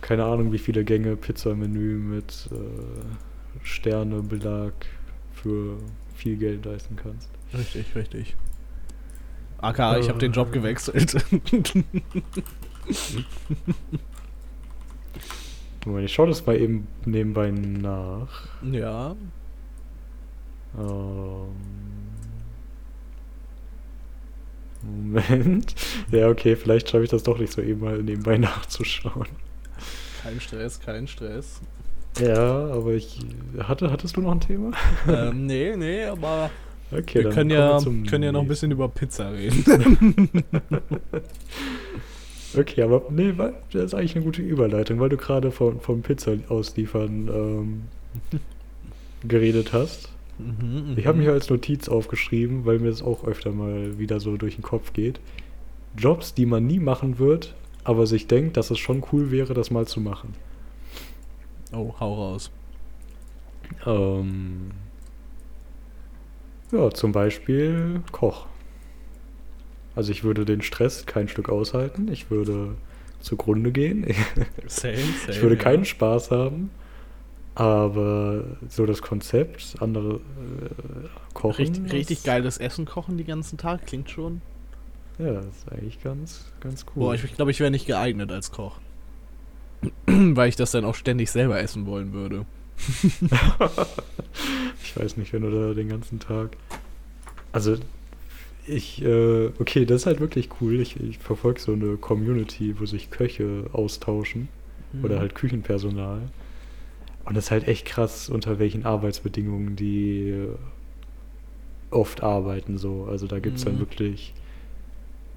keine 0.00 0.24
Ahnung 0.24 0.52
wie 0.52 0.58
viele 0.58 0.84
Gänge 0.84 1.16
Pizzamenü 1.16 1.96
mit 1.96 2.48
äh, 2.52 3.64
Sternebelag 3.64 4.72
für 5.34 5.78
viel 6.14 6.36
Geld 6.36 6.64
leisten 6.64 6.96
kannst. 6.96 7.28
Richtig, 7.52 7.94
richtig. 7.96 8.36
AK, 9.62 9.98
ich 10.00 10.08
habe 10.08 10.18
den 10.18 10.32
Job 10.32 10.52
gewechselt. 10.52 11.16
Moment, 15.86 16.04
ich 16.06 16.12
schaue 16.12 16.28
das 16.28 16.44
mal 16.46 16.56
eben 16.56 16.86
nebenbei 17.04 17.50
nach. 17.50 18.48
Ja. 18.62 19.16
Ähm. 20.78 21.46
Moment. 24.82 25.74
Ja, 26.10 26.28
okay, 26.28 26.56
vielleicht 26.56 26.88
schreibe 26.88 27.04
ich 27.04 27.10
das 27.10 27.22
doch 27.22 27.38
nicht 27.38 27.52
so 27.52 27.60
eben 27.60 27.80
mal 27.80 28.02
nebenbei 28.02 28.38
nachzuschauen. 28.38 29.28
Kein 30.22 30.40
Stress, 30.40 30.80
kein 30.80 31.06
Stress. 31.06 31.60
Ja, 32.18 32.66
aber 32.66 32.92
ich. 32.92 33.18
Hatte, 33.58 33.90
hattest 33.90 34.16
du 34.16 34.20
noch 34.20 34.32
ein 34.32 34.40
Thema? 34.40 34.72
Ähm, 35.08 35.46
nee, 35.46 35.76
nee, 35.76 36.04
aber. 36.04 36.50
Okay, 36.92 37.24
wir 37.24 37.30
können 37.30 37.50
ja, 37.50 37.84
wir 37.84 38.10
können 38.10 38.24
ja 38.24 38.32
noch 38.32 38.42
ein 38.42 38.48
bisschen 38.48 38.72
über 38.72 38.88
Pizza 38.88 39.32
reden. 39.32 39.64
Okay, 42.56 42.82
aber 42.82 43.04
nee, 43.10 43.32
das 43.72 43.84
ist 43.84 43.94
eigentlich 43.94 44.16
eine 44.16 44.24
gute 44.24 44.42
Überleitung, 44.42 44.98
weil 44.98 45.08
du 45.08 45.16
gerade 45.16 45.52
von, 45.52 45.80
vom 45.80 46.02
Pizza 46.02 46.32
ausliefern 46.48 47.28
ähm, 47.32 47.82
geredet 49.28 49.72
hast. 49.72 50.10
Mhm, 50.38 50.94
ich 50.96 51.06
habe 51.06 51.18
mich 51.18 51.28
als 51.28 51.48
Notiz 51.48 51.88
aufgeschrieben, 51.88 52.64
weil 52.64 52.78
mir 52.80 52.90
das 52.90 53.02
auch 53.02 53.24
öfter 53.24 53.52
mal 53.52 53.98
wieder 53.98 54.18
so 54.18 54.36
durch 54.36 54.56
den 54.56 54.62
Kopf 54.62 54.92
geht. 54.92 55.20
Jobs, 55.96 56.34
die 56.34 56.46
man 56.46 56.66
nie 56.66 56.80
machen 56.80 57.18
wird, 57.18 57.54
aber 57.84 58.06
sich 58.06 58.26
denkt, 58.26 58.56
dass 58.56 58.70
es 58.70 58.78
schon 58.78 59.04
cool 59.12 59.30
wäre, 59.30 59.54
das 59.54 59.70
mal 59.70 59.86
zu 59.86 60.00
machen. 60.00 60.34
Oh, 61.72 61.94
hau 62.00 62.14
raus. 62.14 62.50
Ähm, 63.86 64.72
ja, 66.72 66.90
zum 66.90 67.12
Beispiel 67.12 68.02
Koch. 68.12 68.46
Also 69.94 70.12
ich 70.12 70.24
würde 70.24 70.44
den 70.44 70.62
Stress 70.62 71.06
kein 71.06 71.28
Stück 71.28 71.48
aushalten. 71.48 72.08
Ich 72.10 72.30
würde 72.30 72.76
zugrunde 73.20 73.72
gehen. 73.72 74.06
Same, 74.66 74.96
same, 74.96 75.04
ich 75.28 75.42
würde 75.42 75.56
keinen 75.56 75.80
ja. 75.80 75.84
Spaß 75.84 76.30
haben. 76.30 76.70
Aber 77.54 78.44
so 78.68 78.86
das 78.86 79.02
Konzept, 79.02 79.74
andere 79.80 80.14
äh, 80.14 80.18
kochen. 81.34 81.66
Richtig, 81.66 81.92
richtig 81.92 82.22
geiles 82.22 82.58
Essen 82.58 82.86
kochen 82.86 83.18
den 83.18 83.26
ganzen 83.26 83.58
Tag, 83.58 83.86
klingt 83.86 84.08
schon. 84.08 84.40
Ja, 85.18 85.32
das 85.32 85.46
ist 85.46 85.70
eigentlich 85.70 86.02
ganz, 86.02 86.52
ganz 86.60 86.86
cool. 86.86 87.02
Boah, 87.02 87.14
ich 87.14 87.20
glaube, 87.20 87.30
ich, 87.30 87.36
glaub, 87.36 87.48
ich 87.48 87.60
wäre 87.60 87.70
nicht 87.70 87.86
geeignet 87.86 88.32
als 88.32 88.52
Koch. 88.52 88.78
Weil 90.06 90.48
ich 90.48 90.56
das 90.56 90.70
dann 90.70 90.84
auch 90.84 90.94
ständig 90.94 91.30
selber 91.30 91.60
essen 91.60 91.84
wollen 91.86 92.12
würde. 92.12 92.46
ich 94.82 94.96
weiß 94.96 95.16
nicht, 95.16 95.32
wenn 95.32 95.42
du 95.42 95.50
da 95.50 95.74
den 95.74 95.88
ganzen 95.88 96.18
Tag. 96.20 96.56
Also 97.52 97.76
ich, 98.66 99.02
äh, 99.02 99.50
okay, 99.58 99.84
das 99.84 100.02
ist 100.02 100.06
halt 100.06 100.20
wirklich 100.20 100.48
cool. 100.60 100.80
Ich, 100.80 100.98
ich 101.00 101.18
verfolge 101.18 101.60
so 101.60 101.72
eine 101.72 101.96
Community, 101.96 102.78
wo 102.78 102.86
sich 102.86 103.10
Köche 103.10 103.64
austauschen 103.72 104.48
mhm. 104.92 105.04
oder 105.04 105.18
halt 105.18 105.34
Küchenpersonal. 105.34 106.22
Und 107.24 107.36
das 107.36 107.44
ist 107.46 107.50
halt 107.50 107.68
echt 107.68 107.86
krass, 107.86 108.28
unter 108.28 108.58
welchen 108.58 108.84
Arbeitsbedingungen 108.84 109.76
die 109.76 110.48
oft 111.90 112.22
arbeiten 112.22 112.78
so. 112.78 113.06
Also 113.10 113.26
da 113.26 113.38
gibt 113.40 113.58
es 113.58 113.64
mhm. 113.64 113.70
dann 113.70 113.78
wirklich 113.80 114.32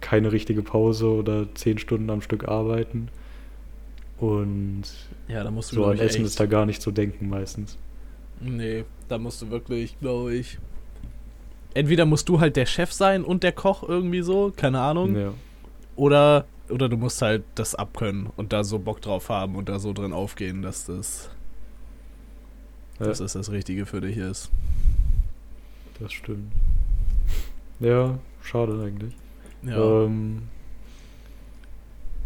keine 0.02 0.32
richtige 0.32 0.62
Pause 0.62 1.08
oder 1.08 1.48
zehn 1.56 1.78
Stunden 1.78 2.10
am 2.10 2.22
Stück 2.22 2.48
arbeiten. 2.48 3.10
Und 4.24 4.84
ja, 5.28 5.44
da 5.44 5.52
musst 5.52 5.74
du, 5.74 5.76
so 5.76 5.86
an 5.86 6.00
Essen 6.00 6.24
ist 6.24 6.40
da 6.40 6.46
gar 6.46 6.66
nicht 6.66 6.82
zu 6.82 6.92
denken 6.92 7.28
meistens. 7.28 7.78
Nee, 8.40 8.86
da 9.10 9.18
musst 9.18 9.42
du 9.42 9.50
wirklich, 9.50 10.00
glaube 10.00 10.34
ich, 10.34 10.60
entweder 11.74 12.06
musst 12.06 12.30
du 12.30 12.40
halt 12.40 12.56
der 12.56 12.66
Chef 12.66 12.94
sein 12.94 13.26
und 13.26 13.44
der 13.44 13.52
Koch 13.52 13.84
irgendwie 13.84 14.22
so, 14.22 14.54
keine 14.56 14.80
Ahnung. 14.80 15.16
Ja. 15.18 15.34
Oder, 15.98 16.46
oder 16.70 16.88
du 16.88 16.96
musst 16.96 17.22
halt 17.22 17.44
das 17.56 17.76
abkönnen 17.76 18.30
und 18.38 18.54
da 18.54 18.64
so 18.64 18.80
Bock 18.80 19.02
drauf 19.02 19.28
haben 19.28 19.56
und 19.56 19.68
da 19.68 19.78
so 19.80 19.92
drin 19.92 20.14
aufgehen, 20.14 20.62
dass 20.62 20.86
das, 20.86 21.30
Ja. 23.00 23.08
dass 23.08 23.18
das 23.18 23.34
das 23.34 23.52
Richtige 23.52 23.86
für 23.86 24.00
dich 24.00 24.16
ist. 24.16 24.52
Das 26.00 26.14
stimmt. 26.14 26.52
Ja, 27.82 28.18
schade 28.42 28.82
eigentlich. 28.86 29.16
Ja. 29.64 30.04
Ähm, 30.06 30.44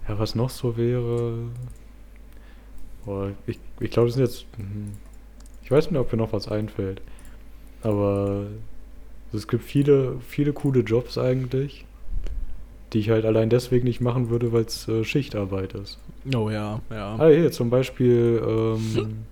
ja, 0.08 0.20
was 0.20 0.36
noch 0.36 0.52
so 0.52 0.78
wäre. 0.78 1.50
Boah, 3.08 3.32
ich 3.48 3.58
ich 3.80 3.90
glaube, 3.90 4.10
das 4.10 4.16
sind 4.16 4.26
jetzt. 4.26 4.46
hm, 4.58 4.92
Ich 5.64 5.72
weiß 5.72 5.90
nicht, 5.90 6.00
ob 6.00 6.12
mir 6.12 6.18
noch 6.20 6.34
was 6.34 6.48
einfällt. 6.48 7.02
Aber 7.82 8.48
es 9.34 9.48
gibt 9.48 9.64
viele, 9.64 10.20
viele 10.28 10.52
coole 10.54 10.82
Jobs 10.82 11.18
eigentlich, 11.18 11.86
die 12.94 13.00
ich 13.00 13.10
halt 13.10 13.26
allein 13.26 13.50
deswegen 13.50 13.86
nicht 13.86 14.02
machen 14.02 14.30
würde, 14.30 14.52
weil 14.52 14.64
es 14.66 14.88
äh, 14.88 15.04
Schichtarbeit 15.04 15.74
ist. 15.74 16.00
oh 16.36 16.50
ja, 16.50 16.82
ja. 16.90 17.16
Ah, 17.18 17.28
hier 17.30 17.52
zum 17.52 17.70
Beispiel. 17.70 18.42
Ähm, 18.46 19.24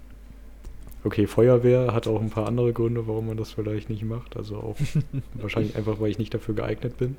okay, 1.03 1.27
Feuerwehr 1.27 1.93
hat 1.93 2.07
auch 2.07 2.21
ein 2.21 2.29
paar 2.29 2.47
andere 2.47 2.71
Gründe, 2.73 3.07
warum 3.07 3.27
man 3.27 3.37
das 3.37 3.51
vielleicht 3.51 3.89
nicht 3.89 4.03
macht. 4.03 4.37
Also 4.37 4.57
auch 4.57 4.75
wahrscheinlich 5.33 5.75
einfach, 5.75 5.99
weil 5.99 6.11
ich 6.11 6.17
nicht 6.19 6.33
dafür 6.33 6.55
geeignet 6.55 6.97
bin. 6.97 7.17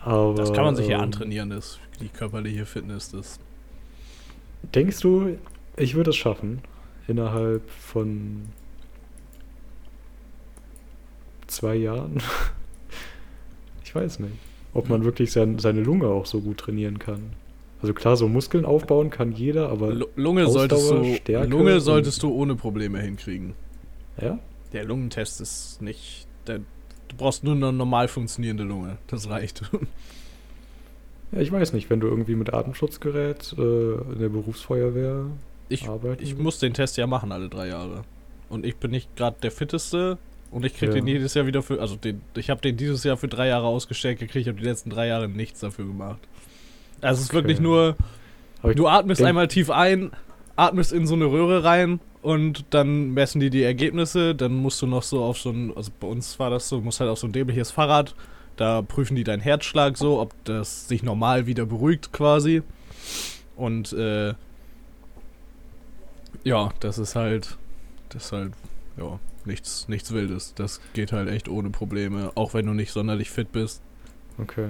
Aber, 0.00 0.34
Das 0.34 0.52
kann 0.52 0.64
man 0.64 0.76
sich 0.76 0.88
ja 0.88 0.96
ähm, 0.98 1.04
antrainieren, 1.04 1.50
das, 1.50 1.78
die 2.00 2.08
körperliche 2.08 2.66
Fitness. 2.66 3.10
Das. 3.10 3.38
Denkst 4.74 5.00
du, 5.00 5.36
ich 5.76 5.94
würde 5.94 6.10
es 6.10 6.16
schaffen, 6.16 6.60
innerhalb 7.08 7.68
von 7.70 8.42
zwei 11.46 11.76
Jahren? 11.76 12.22
Ich 13.84 13.94
weiß 13.94 14.20
nicht. 14.20 14.32
Ob 14.72 14.88
man 14.88 15.04
wirklich 15.04 15.32
sein, 15.32 15.58
seine 15.58 15.82
Lunge 15.82 16.06
auch 16.06 16.24
so 16.24 16.40
gut 16.40 16.56
trainieren 16.56 16.98
kann. 16.98 17.34
Also 17.82 17.92
klar, 17.92 18.16
so 18.16 18.26
Muskeln 18.26 18.64
aufbauen 18.64 19.10
kann 19.10 19.32
jeder, 19.32 19.68
aber 19.68 19.92
Lu- 19.92 20.06
Lunge 20.16 20.48
solltest, 20.48 20.90
du, 20.90 21.14
Stärke 21.16 21.50
Lunge 21.50 21.78
solltest 21.82 22.22
du 22.22 22.32
ohne 22.32 22.54
Probleme 22.54 23.00
hinkriegen. 23.02 23.52
ja? 24.18 24.38
Der 24.72 24.84
Lungentest 24.84 25.42
ist 25.42 25.82
nicht. 25.82 26.26
Der, 26.46 26.60
du 26.60 27.16
brauchst 27.18 27.44
nur 27.44 27.54
eine 27.54 27.70
normal 27.70 28.08
funktionierende 28.08 28.62
Lunge. 28.64 28.96
Das 29.08 29.28
reicht. 29.28 29.60
Ja, 31.32 31.40
ich 31.40 31.50
weiß 31.50 31.72
nicht, 31.72 31.88
wenn 31.90 32.00
du 32.00 32.08
irgendwie 32.08 32.34
mit 32.34 32.52
Atemschutzgerät 32.52 33.54
äh, 33.58 33.62
in 34.12 34.18
der 34.20 34.28
Berufsfeuerwehr 34.28 35.26
Ich, 35.68 35.88
arbeiten 35.88 36.22
ich 36.22 36.36
muss 36.36 36.58
den 36.58 36.74
Test 36.74 36.96
ja 36.98 37.06
machen 37.06 37.32
alle 37.32 37.48
drei 37.48 37.68
Jahre. 37.68 38.04
Und 38.48 38.66
ich 38.66 38.76
bin 38.76 38.90
nicht 38.90 39.16
gerade 39.16 39.36
der 39.42 39.50
fitteste. 39.50 40.18
Und 40.50 40.66
ich 40.66 40.74
krieg 40.76 40.90
Ja. 40.90 40.94
den 40.96 41.06
jedes 41.06 41.32
Jahr 41.32 41.46
wieder 41.46 41.62
für. 41.62 41.80
Also 41.80 41.96
den, 41.96 42.20
ich 42.36 42.50
habe 42.50 42.60
den 42.60 42.76
dieses 42.76 43.02
Jahr 43.04 43.16
für 43.16 43.28
drei 43.28 43.48
Jahre 43.48 43.66
ausgestellt 43.66 44.18
gekriegt. 44.18 44.42
Ich 44.42 44.48
habe 44.48 44.58
die 44.58 44.66
letzten 44.66 44.90
drei 44.90 45.06
Jahre 45.06 45.26
nichts 45.26 45.60
dafür 45.60 45.86
gemacht. 45.86 46.20
Also 47.00 47.20
es 47.20 47.28
ist 47.28 47.34
wirklich 47.34 47.58
nur. 47.60 47.96
Du 48.76 48.86
atmest 48.86 49.22
einmal 49.22 49.48
tief 49.48 49.70
ein, 49.70 50.10
atmest 50.54 50.92
in 50.92 51.06
so 51.06 51.14
eine 51.14 51.24
Röhre 51.24 51.64
rein 51.64 51.98
und 52.20 52.64
dann 52.70 53.10
messen 53.12 53.40
die 53.40 53.48
die 53.50 53.62
Ergebnisse. 53.62 54.34
Dann 54.34 54.54
musst 54.54 54.80
du 54.82 54.86
noch 54.86 55.02
so 55.02 55.24
auf 55.24 55.38
so 55.38 55.48
ein, 55.50 55.72
also 55.74 55.90
bei 55.98 56.06
uns 56.06 56.38
war 56.38 56.50
das 56.50 56.68
so, 56.68 56.80
musst 56.82 57.00
halt 57.00 57.08
auf 57.10 57.18
so 57.18 57.26
ein 57.26 57.32
dämliches 57.32 57.70
Fahrrad. 57.70 58.14
Da 58.62 58.80
prüfen 58.80 59.16
die 59.16 59.24
deinen 59.24 59.40
Herzschlag 59.40 59.98
so, 59.98 60.20
ob 60.20 60.32
das 60.44 60.86
sich 60.86 61.02
normal 61.02 61.46
wieder 61.46 61.66
beruhigt 61.66 62.12
quasi. 62.12 62.62
Und 63.56 63.92
äh, 63.92 64.34
ja, 66.44 66.70
das 66.78 66.96
ist 66.98 67.16
halt, 67.16 67.58
das 68.10 68.26
ist 68.26 68.32
halt, 68.32 68.52
ja, 68.96 69.18
nichts, 69.44 69.88
nichts 69.88 70.12
Wildes. 70.12 70.54
Das 70.54 70.80
geht 70.92 71.10
halt 71.10 71.28
echt 71.28 71.48
ohne 71.48 71.70
Probleme, 71.70 72.30
auch 72.36 72.54
wenn 72.54 72.66
du 72.66 72.72
nicht 72.72 72.92
sonderlich 72.92 73.30
fit 73.30 73.50
bist. 73.50 73.82
Okay. 74.38 74.68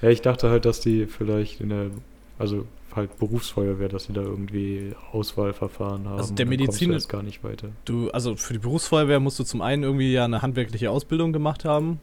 Ja, 0.00 0.08
ich 0.08 0.22
dachte 0.22 0.48
halt, 0.48 0.64
dass 0.64 0.80
die 0.80 1.04
vielleicht 1.04 1.60
in 1.60 1.68
der, 1.68 1.90
also 2.38 2.66
halt 2.96 3.18
Berufsfeuerwehr, 3.18 3.90
dass 3.90 4.04
sie 4.04 4.14
da 4.14 4.22
irgendwie 4.22 4.94
Auswahlverfahren 5.12 6.08
haben. 6.08 6.18
Also 6.18 6.32
der 6.32 6.46
Mediziner- 6.46 6.94
jetzt 6.94 7.10
gar 7.10 7.22
nicht 7.22 7.44
weiter. 7.44 7.68
Du, 7.84 8.10
also 8.12 8.34
für 8.36 8.54
die 8.54 8.58
Berufsfeuerwehr 8.60 9.20
musst 9.20 9.38
du 9.38 9.44
zum 9.44 9.60
einen 9.60 9.82
irgendwie 9.82 10.10
ja 10.10 10.24
eine 10.24 10.40
handwerkliche 10.40 10.90
Ausbildung 10.90 11.34
gemacht 11.34 11.66
haben. 11.66 12.00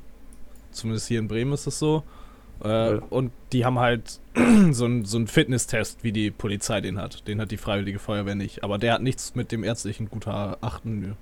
Zumindest 0.72 1.08
hier 1.08 1.20
in 1.20 1.28
Bremen 1.28 1.54
ist 1.54 1.68
es 1.68 1.80
so. 1.80 2.04
Äh, 2.64 2.68
Ja. 2.96 3.02
Und 3.10 3.32
die 3.54 3.66
haben 3.66 3.80
halt 3.80 4.20
so 4.72 4.86
einen 4.86 5.06
so 5.06 5.18
einen 5.18 5.28
Fitnesstest, 5.28 6.04
wie 6.04 6.12
die 6.12 6.32
Polizei 6.32 6.82
den 6.82 7.00
hat. 7.00 7.28
Den 7.28 7.40
hat 7.42 7.52
die 7.52 7.58
Freiwillige 7.58 8.00
Feuerwehr 8.00 8.36
nicht. 8.36 8.64
Aber 8.64 8.78
der 8.78 8.94
hat 8.94 9.02
nichts 9.02 9.36
mit 9.36 9.52
dem 9.52 9.64
ärztlichen 9.64 10.10
Gutachten. 10.10 11.16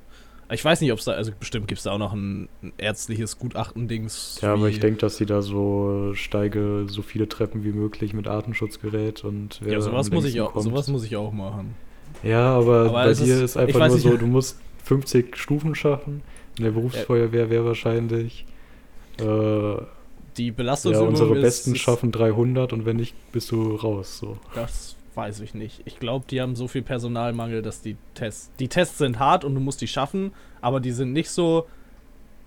Ich 0.52 0.64
weiß 0.64 0.80
nicht, 0.82 0.92
ob 0.92 1.00
es 1.00 1.06
da, 1.06 1.14
also 1.14 1.32
bestimmt 1.40 1.68
gibt 1.68 1.80
es 1.80 1.86
da 1.86 1.92
auch 1.92 1.98
noch 1.98 2.14
ein, 2.14 2.50
ein 2.62 2.72
ärztliches 2.78 3.40
Gutachten-Dings. 3.40 4.40
Ja, 4.44 4.54
aber 4.54 4.70
ich 4.70 4.80
denke, 4.80 5.00
dass 5.00 5.18
sie 5.18 5.26
da 5.26 5.42
so 5.42 6.12
steige 6.14 6.86
so 6.88 7.02
viele 7.02 7.28
Treppen 7.28 7.64
wie 7.64 7.72
möglich 7.72 8.14
mit 8.14 8.28
Atemschutzgerät 8.28 9.24
und 9.24 9.60
Ja, 9.66 9.82
sowas 9.82 10.12
muss 10.12 10.24
ich 10.26 10.40
auch, 10.42 10.54
kommt. 10.54 10.64
sowas 10.66 10.88
muss 10.88 11.04
ich 11.04 11.16
auch 11.16 11.32
machen. 11.34 11.74
Ja, 12.22 12.54
aber, 12.56 12.82
Aber 12.82 12.92
bei 12.92 13.14
dir 13.14 13.24
ist- 13.38 13.42
ist, 13.42 13.58
einfach 13.58 13.80
nur 13.80 13.96
nicht- 13.96 14.04
so, 14.04 14.18
du 14.18 14.28
musst 14.28 14.60
50 14.84 15.36
Stufen 15.36 15.74
schaffen. 15.74 16.22
In 16.60 16.64
der 16.64 16.72
Berufsfeuerwehr 16.72 17.50
wäre 17.50 17.66
wahrscheinlich 17.66 18.46
äh, 19.20 19.78
Die 20.38 20.48
ja, 20.48 20.54
Belastungsübung 20.54 21.10
unsere 21.10 21.36
ist, 21.38 21.42
Besten 21.42 21.76
schaffen 21.76 22.12
300 22.12 22.74
und 22.74 22.86
wenn 22.86 22.98
nicht, 22.98 23.16
bist 23.32 23.52
du 23.52 23.76
raus. 23.76 24.18
So. 24.18 24.38
Das 24.54 24.96
weiß 25.16 25.40
ich 25.40 25.54
nicht. 25.54 25.82
Ich 25.86 26.00
glaube, 26.00 26.26
die 26.30 26.42
haben 26.42 26.56
so 26.56 26.68
viel 26.68 26.82
Personalmangel, 26.82 27.62
dass 27.62 27.82
die 27.82 27.98
Tests. 28.14 28.52
Die 28.60 28.68
Tests 28.68 28.98
sind 28.98 29.20
hart 29.20 29.46
und 29.46 29.56
du 29.56 29.62
musst 29.62 29.82
die 29.82 29.88
schaffen, 29.88 30.34
aber 30.62 30.80
die 30.80 30.92
sind 30.92 31.14
nicht 31.14 31.30
so. 31.30 31.66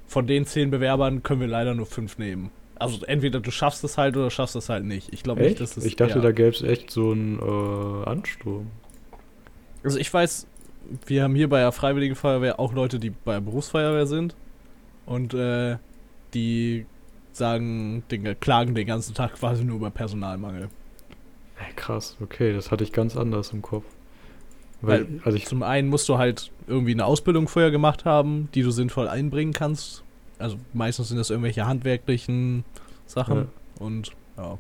Von 0.07 0.27
den 0.27 0.47
zehn 0.47 0.71
Bewerbern 0.71 1.23
können 1.23 1.41
wir 1.43 1.49
leider 1.49 1.75
nur 1.75 1.85
fünf 1.85 2.17
nehmen. 2.17 2.51
Also 2.79 3.05
entweder 3.05 3.41
du 3.41 3.51
schaffst 3.51 3.85
es 3.85 3.99
halt 3.99 4.17
oder 4.17 4.31
schaffst 4.31 4.57
es 4.57 4.69
halt 4.69 4.85
nicht. 4.85 5.13
Ich 5.13 5.23
glaube 5.23 5.43
nicht, 5.43 5.61
dass 5.61 5.77
es. 5.77 5.85
ich 5.85 5.97
dachte, 5.97 6.17
ja. 6.17 6.21
da 6.21 6.33
gäbe 6.33 6.51
es 6.51 6.63
echt 6.63 6.91
so 6.91 7.11
einen 7.11 7.39
äh, 7.39 8.09
Ansturm. 8.09 8.69
Also 9.83 9.99
ich 9.99 10.13
weiß, 10.13 10.47
wir 11.07 11.25
haben 11.25 11.35
hier 11.35 11.49
bei 11.49 11.61
der 11.61 11.73
Freiwilligen 11.73 12.15
Feuerwehr 12.15 12.59
auch 12.59 12.73
Leute, 12.73 12.99
die 12.99 13.11
bei 13.11 13.35
der 13.35 13.41
Berufsfeuerwehr 13.41 14.07
sind. 14.07 14.35
Und 15.07 15.35
äh, 15.35 15.77
die 16.35 16.87
sagen, 17.33 18.03
den, 18.11 18.39
klagen 18.41 18.75
den 18.75 18.87
ganzen 18.87 19.15
Tag 19.15 19.35
quasi 19.35 19.65
nur 19.65 19.77
über 19.77 19.91
Personalmangel. 19.91 20.69
Ey, 21.59 21.73
krass, 21.75 22.17
okay, 22.21 22.53
das 22.53 22.71
hatte 22.71 22.85
ich 22.85 22.93
ganz 22.93 23.17
anders 23.17 23.53
im 23.53 23.63
Kopf. 23.63 23.85
Weil, 24.81 25.09
Weil 25.09 25.21
also 25.25 25.37
ich, 25.37 25.47
Zum 25.47 25.63
einen 25.63 25.89
musst 25.89 26.09
du 26.09 26.19
halt 26.19 26.51
irgendwie 26.67 26.93
eine 26.93 27.05
Ausbildung 27.05 27.49
vorher 27.49 27.71
gemacht 27.71 28.05
haben, 28.05 28.49
die 28.55 28.63
du 28.63 28.71
sinnvoll 28.71 29.09
einbringen 29.09 29.53
kannst. 29.53 30.05
Also 30.39 30.57
meistens 30.73 31.09
sind 31.09 31.17
das 31.17 31.31
irgendwelche 31.31 31.67
handwerklichen 31.67 32.65
Sachen. 33.07 33.37
Ja. 33.37 33.85
Und 33.85 34.13
ja. 34.37 34.59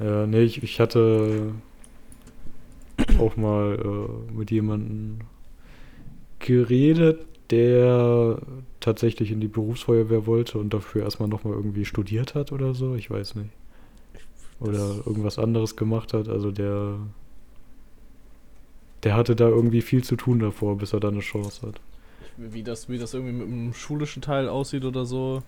Ja, 0.00 0.26
nee, 0.26 0.42
ich, 0.42 0.62
ich 0.62 0.80
hatte 0.80 1.52
auch 3.18 3.36
mal 3.36 3.78
äh, 3.78 4.32
mit 4.32 4.50
jemandem 4.50 5.18
geredet, 6.38 7.26
der 7.50 8.38
tatsächlich 8.88 9.30
in 9.30 9.40
die 9.40 9.48
Berufsfeuerwehr 9.48 10.26
wollte 10.26 10.58
und 10.58 10.72
dafür 10.72 11.02
erstmal 11.02 11.28
nochmal 11.28 11.52
irgendwie 11.54 11.84
studiert 11.84 12.34
hat 12.34 12.52
oder 12.52 12.74
so, 12.74 12.94
ich 12.94 13.10
weiß 13.10 13.34
nicht. 13.36 13.50
Oder 14.60 14.72
Das- 14.78 15.06
irgendwas 15.06 15.38
anderes 15.38 15.76
gemacht 15.76 16.12
hat, 16.14 16.28
also 16.28 16.50
der 16.50 16.98
der 19.04 19.14
hatte 19.14 19.36
da 19.36 19.48
irgendwie 19.48 19.80
viel 19.82 20.02
zu 20.02 20.16
tun 20.16 20.40
davor, 20.40 20.76
bis 20.76 20.92
er 20.92 20.98
da 21.00 21.08
eine 21.08 21.20
Chance 21.20 21.66
hat. 21.66 21.80
Wie 22.36 22.62
das, 22.64 22.88
wie 22.88 22.98
das 22.98 23.14
irgendwie 23.14 23.32
mit 23.32 23.46
dem 23.48 23.72
schulischen 23.74 24.22
Teil 24.22 24.48
aussieht 24.48 24.84
oder 24.84 25.04
so. 25.06 25.42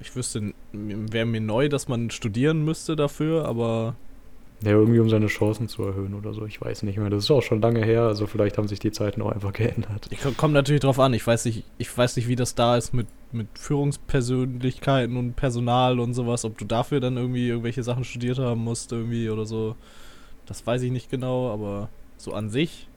Ich 0.00 0.14
wüsste, 0.16 0.54
wäre 0.72 1.26
mir 1.26 1.40
neu, 1.42 1.68
dass 1.68 1.88
man 1.88 2.10
studieren 2.10 2.64
müsste 2.64 2.96
dafür, 2.96 3.44
aber 3.46 3.96
Ja, 4.64 4.72
irgendwie 4.72 4.98
um 4.98 5.08
seine 5.08 5.28
Chancen 5.28 5.68
zu 5.68 5.84
erhöhen 5.84 6.14
oder 6.14 6.34
so, 6.34 6.44
ich 6.44 6.60
weiß 6.60 6.82
nicht 6.82 6.98
mehr. 6.98 7.10
Das 7.10 7.24
ist 7.24 7.30
auch 7.30 7.42
schon 7.42 7.60
lange 7.60 7.84
her, 7.84 8.02
also 8.02 8.26
vielleicht 8.26 8.58
haben 8.58 8.66
sich 8.66 8.80
die 8.80 8.90
Zeiten 8.90 9.22
auch 9.22 9.30
einfach 9.30 9.52
geändert. 9.54 10.08
ich 10.10 10.20
komme 10.36 10.54
natürlich 10.54 10.80
drauf 10.80 10.98
an. 10.98 11.14
Ich 11.14 11.24
weiß 11.24 11.44
nicht, 11.44 11.64
ich 11.78 11.96
weiß 11.96 12.16
nicht, 12.16 12.26
wie 12.26 12.36
das 12.36 12.56
da 12.56 12.76
ist 12.76 12.92
mit, 12.92 13.06
mit 13.30 13.46
Führungspersönlichkeiten 13.56 15.16
und 15.16 15.36
Personal 15.36 16.00
und 16.00 16.14
sowas, 16.14 16.44
ob 16.44 16.58
du 16.58 16.64
dafür 16.64 16.98
dann 16.98 17.16
irgendwie 17.16 17.48
irgendwelche 17.48 17.84
Sachen 17.84 18.02
studiert 18.04 18.38
haben 18.38 18.64
musst 18.64 18.90
irgendwie 18.90 19.30
oder 19.30 19.46
so. 19.46 19.76
Das 20.46 20.66
weiß 20.66 20.82
ich 20.82 20.90
nicht 20.90 21.10
genau, 21.10 21.52
aber 21.52 21.88
so 22.16 22.32
an 22.32 22.50
sich, 22.50 22.88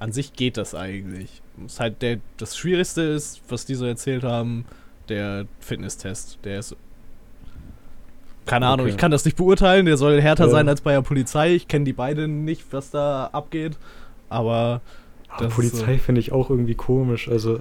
an 0.00 0.12
sich 0.12 0.34
geht 0.34 0.56
das 0.56 0.74
eigentlich. 0.74 1.40
Ist 1.64 1.80
halt 1.80 2.02
der, 2.02 2.18
das 2.36 2.56
Schwierigste 2.56 3.02
ist, 3.02 3.40
was 3.48 3.64
die 3.64 3.74
so 3.74 3.86
erzählt 3.86 4.24
haben, 4.24 4.66
der 5.08 5.46
Fitnesstest. 5.60 6.38
Der 6.44 6.58
ist. 6.58 6.76
Keine 8.50 8.66
Ahnung, 8.66 8.86
Okay. 8.86 8.90
ich 8.94 8.98
kann 8.98 9.10
das 9.12 9.24
nicht 9.24 9.36
beurteilen. 9.36 9.86
Der 9.86 9.96
soll 9.96 10.20
härter 10.20 10.46
Ja. 10.46 10.50
sein 10.50 10.68
als 10.68 10.80
bei 10.80 10.92
der 10.92 11.02
Polizei. 11.02 11.54
Ich 11.54 11.68
kenne 11.68 11.84
die 11.84 11.92
beiden 11.92 12.44
nicht, 12.44 12.64
was 12.72 12.90
da 12.90 13.30
abgeht. 13.32 13.78
Aber 14.28 14.80
Aber 15.28 15.46
ist 15.46 15.54
Polizei 15.54 15.98
finde 15.98 16.20
ich 16.20 16.32
auch 16.32 16.50
irgendwie 16.50 16.74
komisch. 16.74 17.28
Also 17.28 17.60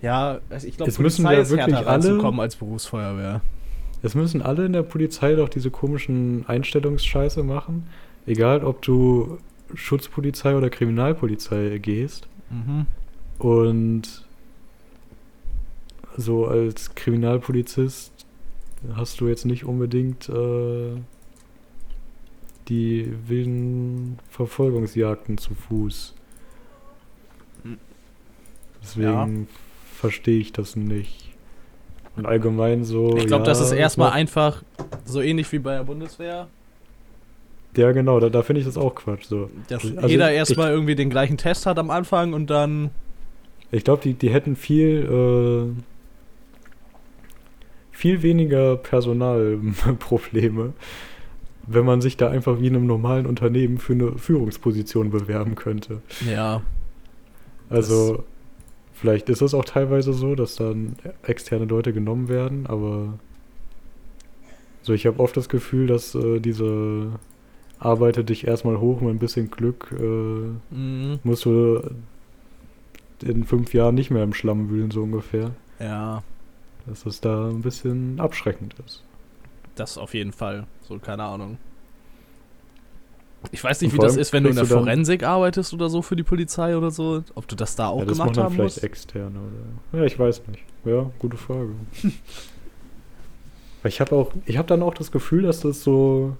ja, 0.00 0.38
also 0.48 0.66
ich 0.66 0.76
glaube, 0.78 0.90
Es 0.90 0.98
müssen 0.98 1.24
ja 1.26 1.32
wirklich 1.48 1.76
alle- 1.76 1.86
reinzukommen 1.86 2.40
als 2.40 2.56
Berufsfeuerwehr. 2.56 3.42
Es 4.02 4.14
müssen 4.14 4.40
alle 4.42 4.64
in 4.66 4.72
der 4.72 4.82
Polizei 4.82 5.34
doch 5.34 5.48
diese 5.50 5.70
komischen 5.70 6.44
Einstellungsscheiße 6.48 7.42
machen. 7.42 7.86
Egal, 8.26 8.64
ob 8.64 8.80
du 8.82 9.38
Schutzpolizei 9.74 10.56
oder 10.56 10.70
Kriminalpolizei 10.70 11.78
gehst. 11.78 12.26
Mhm. 12.50 12.86
Und 13.38 14.24
so 16.16 16.46
als 16.46 16.94
Kriminalpolizist 16.94 18.11
hast 18.94 19.20
du 19.20 19.28
jetzt 19.28 19.44
nicht 19.44 19.64
unbedingt 19.64 20.28
äh, 20.28 20.96
die 22.68 23.12
wilden 23.26 24.18
Verfolgungsjagden 24.30 25.38
zu 25.38 25.54
Fuß. 25.54 26.14
Hm. 27.64 27.78
Deswegen 28.82 29.48
verstehe 29.94 30.38
ich 30.38 30.52
das 30.52 30.76
nicht. 30.76 31.30
Und 32.16 32.26
allgemein 32.26 32.84
so. 32.84 33.16
Ich 33.16 33.26
glaube, 33.26 33.44
ja, 33.44 33.50
das 33.50 33.60
ist 33.60 33.72
erstmal 33.72 34.08
noch- 34.10 34.16
einfach 34.16 34.62
so 35.04 35.20
ähnlich 35.20 35.50
wie 35.52 35.58
bei 35.58 35.76
der 35.76 35.84
Bundeswehr. 35.84 36.48
Ja, 37.74 37.92
genau, 37.92 38.20
da, 38.20 38.28
da 38.28 38.42
finde 38.42 38.60
ich 38.60 38.66
das 38.66 38.76
auch 38.76 38.94
Quatsch. 38.94 39.24
So. 39.24 39.48
Dass 39.68 39.82
Also 39.84 40.06
jeder 40.08 40.30
erstmal 40.30 40.72
irgendwie 40.72 40.94
den 40.94 41.08
gleichen 41.08 41.38
Test 41.38 41.64
hat 41.64 41.78
am 41.78 41.90
Anfang 41.90 42.34
und 42.34 42.50
dann. 42.50 42.90
Ich 43.70 43.84
glaube, 43.84 44.02
die, 44.02 44.12
die 44.12 44.28
hätten 44.28 44.56
viel, 44.56 45.72
äh, 45.74 45.82
viel 48.02 48.22
weniger 48.24 48.76
Personalprobleme, 48.78 50.72
wenn 51.68 51.84
man 51.84 52.00
sich 52.00 52.16
da 52.16 52.28
einfach 52.28 52.58
wie 52.60 52.66
in 52.66 52.74
einem 52.74 52.88
normalen 52.88 53.26
Unternehmen 53.26 53.78
für 53.78 53.92
eine 53.92 54.18
Führungsposition 54.18 55.10
bewerben 55.10 55.54
könnte. 55.54 56.02
Ja. 56.28 56.62
Also, 57.70 58.24
vielleicht 58.92 59.28
ist 59.28 59.40
es 59.40 59.54
auch 59.54 59.64
teilweise 59.64 60.12
so, 60.12 60.34
dass 60.34 60.56
dann 60.56 60.96
externe 61.22 61.66
Leute 61.66 61.92
genommen 61.92 62.28
werden, 62.28 62.66
aber 62.66 63.20
so, 64.82 64.92
ich 64.94 65.06
habe 65.06 65.20
oft 65.20 65.36
das 65.36 65.48
Gefühl, 65.48 65.86
dass 65.86 66.16
äh, 66.16 66.40
diese 66.40 67.06
arbeite 67.78 68.24
dich 68.24 68.48
erstmal 68.48 68.80
hoch 68.80 69.00
mit 69.00 69.10
ein 69.10 69.18
bisschen 69.20 69.48
Glück, 69.48 69.94
äh, 69.96 70.74
Mhm. 70.74 71.20
musst 71.22 71.44
du 71.44 71.80
in 73.24 73.44
fünf 73.44 73.72
Jahren 73.74 73.94
nicht 73.94 74.10
mehr 74.10 74.24
im 74.24 74.34
Schlamm 74.34 74.70
wühlen, 74.70 74.90
so 74.90 75.04
ungefähr. 75.04 75.52
Ja, 75.78 76.24
Dass 76.86 77.06
es 77.06 77.20
da 77.20 77.48
ein 77.48 77.62
bisschen 77.62 78.18
abschreckend 78.20 78.74
ist. 78.86 79.02
das 79.76 79.96
auf 79.98 80.14
jeden 80.14 80.32
Fall. 80.32 80.66
So, 80.82 80.98
keine 80.98 81.22
Ahnung. 81.24 81.58
Ich 83.50 83.62
weiß 83.64 83.80
nicht, 83.80 83.92
wie 83.92 83.98
das 83.98 84.16
ist, 84.16 84.32
wenn 84.32 84.44
du 84.44 84.50
in 84.50 84.54
der 84.56 84.66
Forensik 84.66 85.24
arbeitest 85.24 85.74
oder 85.74 85.88
so 85.88 86.00
für 86.02 86.14
die 86.14 86.22
Polizei 86.22 86.76
oder 86.76 86.90
so. 86.92 87.24
Ob 87.34 87.48
du 87.48 87.56
das 87.56 87.74
da 87.74 87.88
auch 87.88 88.00
ja, 88.00 88.04
das 88.04 88.18
gemacht 88.18 88.38
haben 88.38 88.54
vielleicht 88.54 88.76
musst. 88.76 88.84
externe 88.84 89.38
oder. 89.38 89.98
Ja, 90.00 90.04
ich 90.04 90.16
weiß 90.18 90.42
nicht. 90.48 90.62
Ja, 90.84 91.10
gute 91.18 91.36
Frage. 91.36 91.70
Ich 93.84 94.00
habe 94.00 94.14
auch, 94.14 94.32
ich 94.46 94.58
habe 94.58 94.68
dann 94.68 94.80
auch 94.82 94.94
das 94.94 95.10
Gefühl, 95.10 95.42
dass 95.42 95.58
das 95.60 95.82
so 95.82 96.36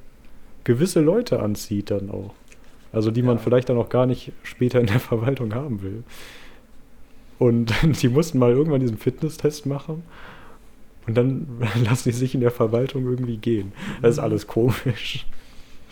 gewisse 0.63 1.01
Leute 1.01 1.41
anzieht 1.41 1.91
dann 1.91 2.09
auch. 2.09 2.35
Also 2.93 3.11
die 3.11 3.23
man 3.23 3.39
Ja. 3.39 3.43
vielleicht 3.43 3.69
dann 3.69 3.79
auch 3.79 3.89
gar 3.89 4.07
nicht 4.07 4.31
später 4.45 4.79
in 4.79 4.87
der 4.87 5.01
Verwaltung 5.01 5.53
haben 5.53 5.83
will. 5.83 6.05
Und 7.41 7.73
die 8.03 8.09
mussten 8.09 8.39
mal 8.39 8.53
irgendwann 8.53 8.81
diesen 8.81 8.97
Fitnesstest 8.97 9.67
machen. 9.67 10.05
Und 11.07 11.15
dann 11.17 11.47
lassen 11.85 12.11
die 12.11 12.15
sich 12.17 12.35
in 12.35 12.41
der 12.41 12.51
Verwaltung 12.51 13.05
irgendwie 13.05 13.37
gehen. 13.39 13.73
Das 14.01 14.13
ist 14.13 14.17
Mhm. 14.19 14.25
alles 14.25 14.47
komisch. 14.47 15.27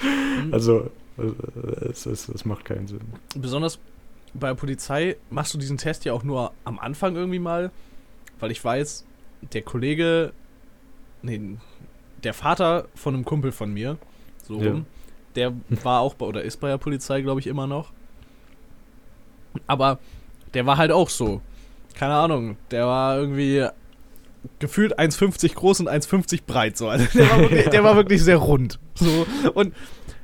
Mhm. 0.02 0.52
Also, 0.54 0.90
äh, 1.18 1.86
es, 1.90 2.06
es, 2.06 2.28
es 2.28 2.44
macht 2.44 2.64
keinen 2.64 2.86
Sinn. 2.86 3.00
Besonders 3.36 3.78
bei 4.34 4.48
der 4.48 4.54
Polizei 4.54 5.16
machst 5.30 5.52
du 5.54 5.58
diesen 5.58 5.76
Test 5.76 6.04
ja 6.04 6.12
auch 6.12 6.22
nur 6.22 6.52
am 6.64 6.78
Anfang 6.78 7.16
irgendwie 7.16 7.40
mal, 7.40 7.70
weil 8.38 8.50
ich 8.52 8.64
weiß, 8.64 9.04
der 9.52 9.62
Kollege, 9.62 10.32
nee, 11.22 11.40
der 12.22 12.32
Vater 12.34 12.86
von 12.94 13.14
einem 13.14 13.24
Kumpel 13.24 13.50
von 13.52 13.72
mir, 13.74 13.98
so 14.44 14.60
Ja. 14.60 14.70
rum, 14.70 14.86
der 15.34 15.52
war 15.82 16.00
auch 16.00 16.14
bei, 16.14 16.26
oder 16.26 16.42
ist 16.42 16.58
bei 16.60 16.68
der 16.68 16.78
Polizei, 16.78 17.22
glaube 17.22 17.40
ich, 17.40 17.46
immer 17.48 17.66
noch. 17.66 17.90
Aber 19.66 19.98
der 20.54 20.64
war 20.66 20.76
halt 20.78 20.92
auch 20.92 21.08
so. 21.08 21.40
Keine 21.94 22.14
Ahnung, 22.14 22.56
der 22.70 22.86
war 22.86 23.18
irgendwie 23.18 23.66
gefühlt 24.58 24.98
1,50 24.98 25.54
groß 25.54 25.80
und 25.80 25.88
1,50 25.88 26.40
breit 26.46 26.76
so. 26.76 26.88
Also 26.88 27.06
der 27.14 27.28
war 27.30 27.38
wirklich, 27.40 27.68
der 27.68 27.84
war 27.84 27.96
wirklich 27.96 28.22
sehr 28.22 28.36
rund. 28.36 28.78
So. 28.94 29.26
Und 29.54 29.74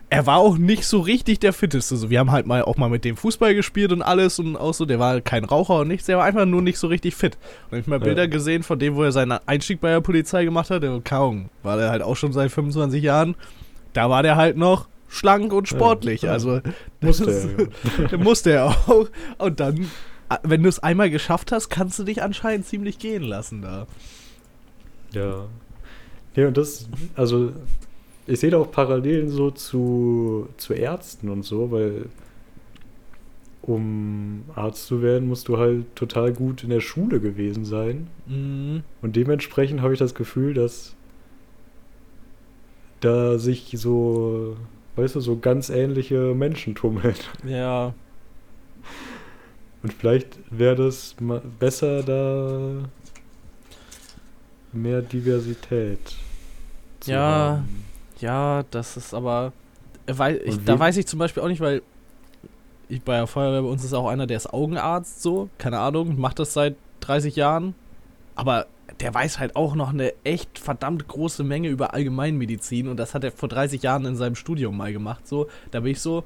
er 0.09 0.25
war 0.27 0.37
auch 0.39 0.57
nicht 0.57 0.85
so 0.85 1.01
richtig 1.01 1.41
der 1.41 1.53
Fitteste. 1.53 1.97
So, 1.97 2.11
wir 2.11 2.21
haben 2.21 2.31
halt 2.31 2.47
mal 2.47 2.63
auch 2.63 2.77
mal 2.77 2.89
mit 2.89 3.05
dem 3.05 3.17
Fußball 3.17 3.55
gespielt 3.57 3.93
und 3.93 4.03
alles 4.03 4.39
und 4.39 4.57
auch 4.57 4.73
so. 4.73 4.85
Der 4.85 4.99
war 5.01 5.21
kein 5.21 5.45
Raucher 5.45 5.81
und 5.81 5.89
nichts, 5.89 6.07
der 6.07 6.19
war 6.19 6.25
einfach 6.25 6.47
nur 6.47 6.63
nicht 6.63 6.79
so 6.79 6.87
richtig 6.87 7.15
fit. 7.17 7.37
Und 7.71 7.73
hab 7.73 7.79
ich 7.81 7.87
mal 7.89 7.99
Ja. 7.99 8.05
Bilder 8.05 8.29
gesehen 8.29 8.63
von 8.63 8.79
dem, 8.79 8.95
wo 8.95 9.03
er 9.03 9.11
seinen 9.13 9.33
Einstieg 9.47 9.81
bei 9.81 9.91
der 9.91 10.01
Polizei 10.01 10.45
gemacht 10.45 10.71
hat. 10.71 10.83
Der 10.83 11.01
kaum 11.03 11.49
war 11.63 11.77
der 11.77 11.91
halt 11.91 12.03
auch 12.03 12.15
schon 12.17 12.33
seit 12.33 12.53
25 12.53 13.03
Jahren. 13.03 13.35
Da 13.95 14.09
war 14.09 14.23
der 14.23 14.37
halt 14.37 14.57
noch 14.57 14.87
schlank 15.09 15.53
und 15.53 15.69
sportlich. 15.69 16.23
Ja, 16.23 16.29
ja. 16.29 16.33
Also 16.35 16.61
Musste 17.01 17.27
das- 17.27 17.45
er, 17.47 18.11
ja. 18.13 18.19
musste 18.23 18.51
er 18.53 18.67
auch. 18.67 19.09
Und 19.39 19.59
dann, 19.61 19.91
wenn 20.43 20.63
du 20.63 20.69
es 20.69 20.79
einmal 20.79 21.11
geschafft 21.11 21.53
hast, 21.53 21.69
kannst 21.69 21.99
du 21.99 22.05
dich 22.05 22.23
anscheinend 22.23 22.67
ziemlich 22.67 22.99
gehen 22.99 23.23
lassen 23.23 23.63
da. 23.63 23.87
Ja. 25.13 25.47
Nee, 26.35 26.45
und 26.45 26.57
das, 26.57 26.89
also, 27.15 27.53
ich 28.27 28.41
sehe 28.41 28.51
da 28.51 28.59
auch 28.59 28.71
Parallelen 28.71 29.29
so 29.29 29.51
zu, 29.51 30.49
zu 30.57 30.75
Ärzten 30.75 31.29
und 31.29 31.45
so, 31.45 31.71
weil 31.71 32.07
um 33.63 34.45
Arzt 34.55 34.87
zu 34.87 35.03
werden, 35.03 35.29
musst 35.29 35.49
du 35.49 35.59
halt 35.59 35.97
total 35.97 36.33
gut 36.33 36.63
in 36.63 36.71
der 36.71 36.81
Schule 36.81 37.21
gewesen 37.21 37.65
sein. 37.65 38.07
Mhm. 38.27 38.85
Und 39.03 39.17
dementsprechend 39.17 39.83
habe 39.83 39.93
ich 39.93 39.99
das 39.99 40.15
Gefühl, 40.15 40.55
dass 40.55 40.95
da 43.01 43.39
sich 43.39 43.75
so, 43.77 44.57
weißt 44.95 45.17
du, 45.17 45.21
so 45.21 45.39
ganz 45.39 45.69
ähnliche 45.69 46.35
Menschen 46.35 46.75
tummeln. 46.75 47.17
Ja. 47.45 47.95
Und 49.87 49.93
vielleicht 49.93 50.39
wäre 50.51 50.75
das 50.75 51.15
besser, 51.61 52.03
da 52.03 52.89
mehr 54.73 55.01
Diversität 55.01 56.01
zu 56.99 57.13
Ja. 57.13 57.21
haben. 57.21 57.85
Ja, 58.21 58.65
das 58.73 58.97
ist 58.97 59.15
aber. 59.15 59.53
äh, 60.07 60.15
Weil 60.17 60.41
ich, 60.45 60.65
da 60.65 60.77
weiß 60.77 60.97
ich 60.97 61.07
zum 61.07 61.21
Beispiel 61.21 61.41
auch 61.41 61.47
nicht, 61.49 61.61
weil 61.61 61.83
ich 62.89 63.01
bei 63.03 63.17
der 63.19 63.29
Feuerwehr 63.29 63.63
bei 63.63 63.69
uns 63.69 63.85
ist 63.85 63.93
auch 63.93 64.09
einer, 64.09 64.27
der 64.27 64.39
ist 64.39 64.53
Augenarzt, 64.53 65.23
so, 65.23 65.51
keine 65.59 65.79
Ahnung, 65.79 66.19
macht 66.21 66.41
das 66.41 66.53
seit 66.53 66.75
30 67.01 67.37
Jahren. 67.37 67.77
Aber 68.35 68.67
der 68.99 69.15
weiß 69.15 69.39
halt 69.39 69.55
auch 69.55 69.77
noch 69.77 69.91
eine 69.91 70.15
echt 70.25 70.59
verdammt 70.59 71.07
große 71.07 71.45
Menge 71.45 71.69
über 71.69 71.95
Allgemeinmedizin 71.95 72.89
und 72.89 72.97
das 72.97 73.15
hat 73.15 73.23
er 73.23 73.31
vor 73.31 73.49
30 73.49 73.83
Jahren 73.85 74.05
in 74.05 74.17
seinem 74.17 74.35
Studium 74.35 74.77
mal 74.77 74.93
gemacht. 74.93 75.29
So, 75.29 75.47
da 75.71 75.79
bin 75.79 75.93
ich 75.93 76.01
so. 76.01 76.25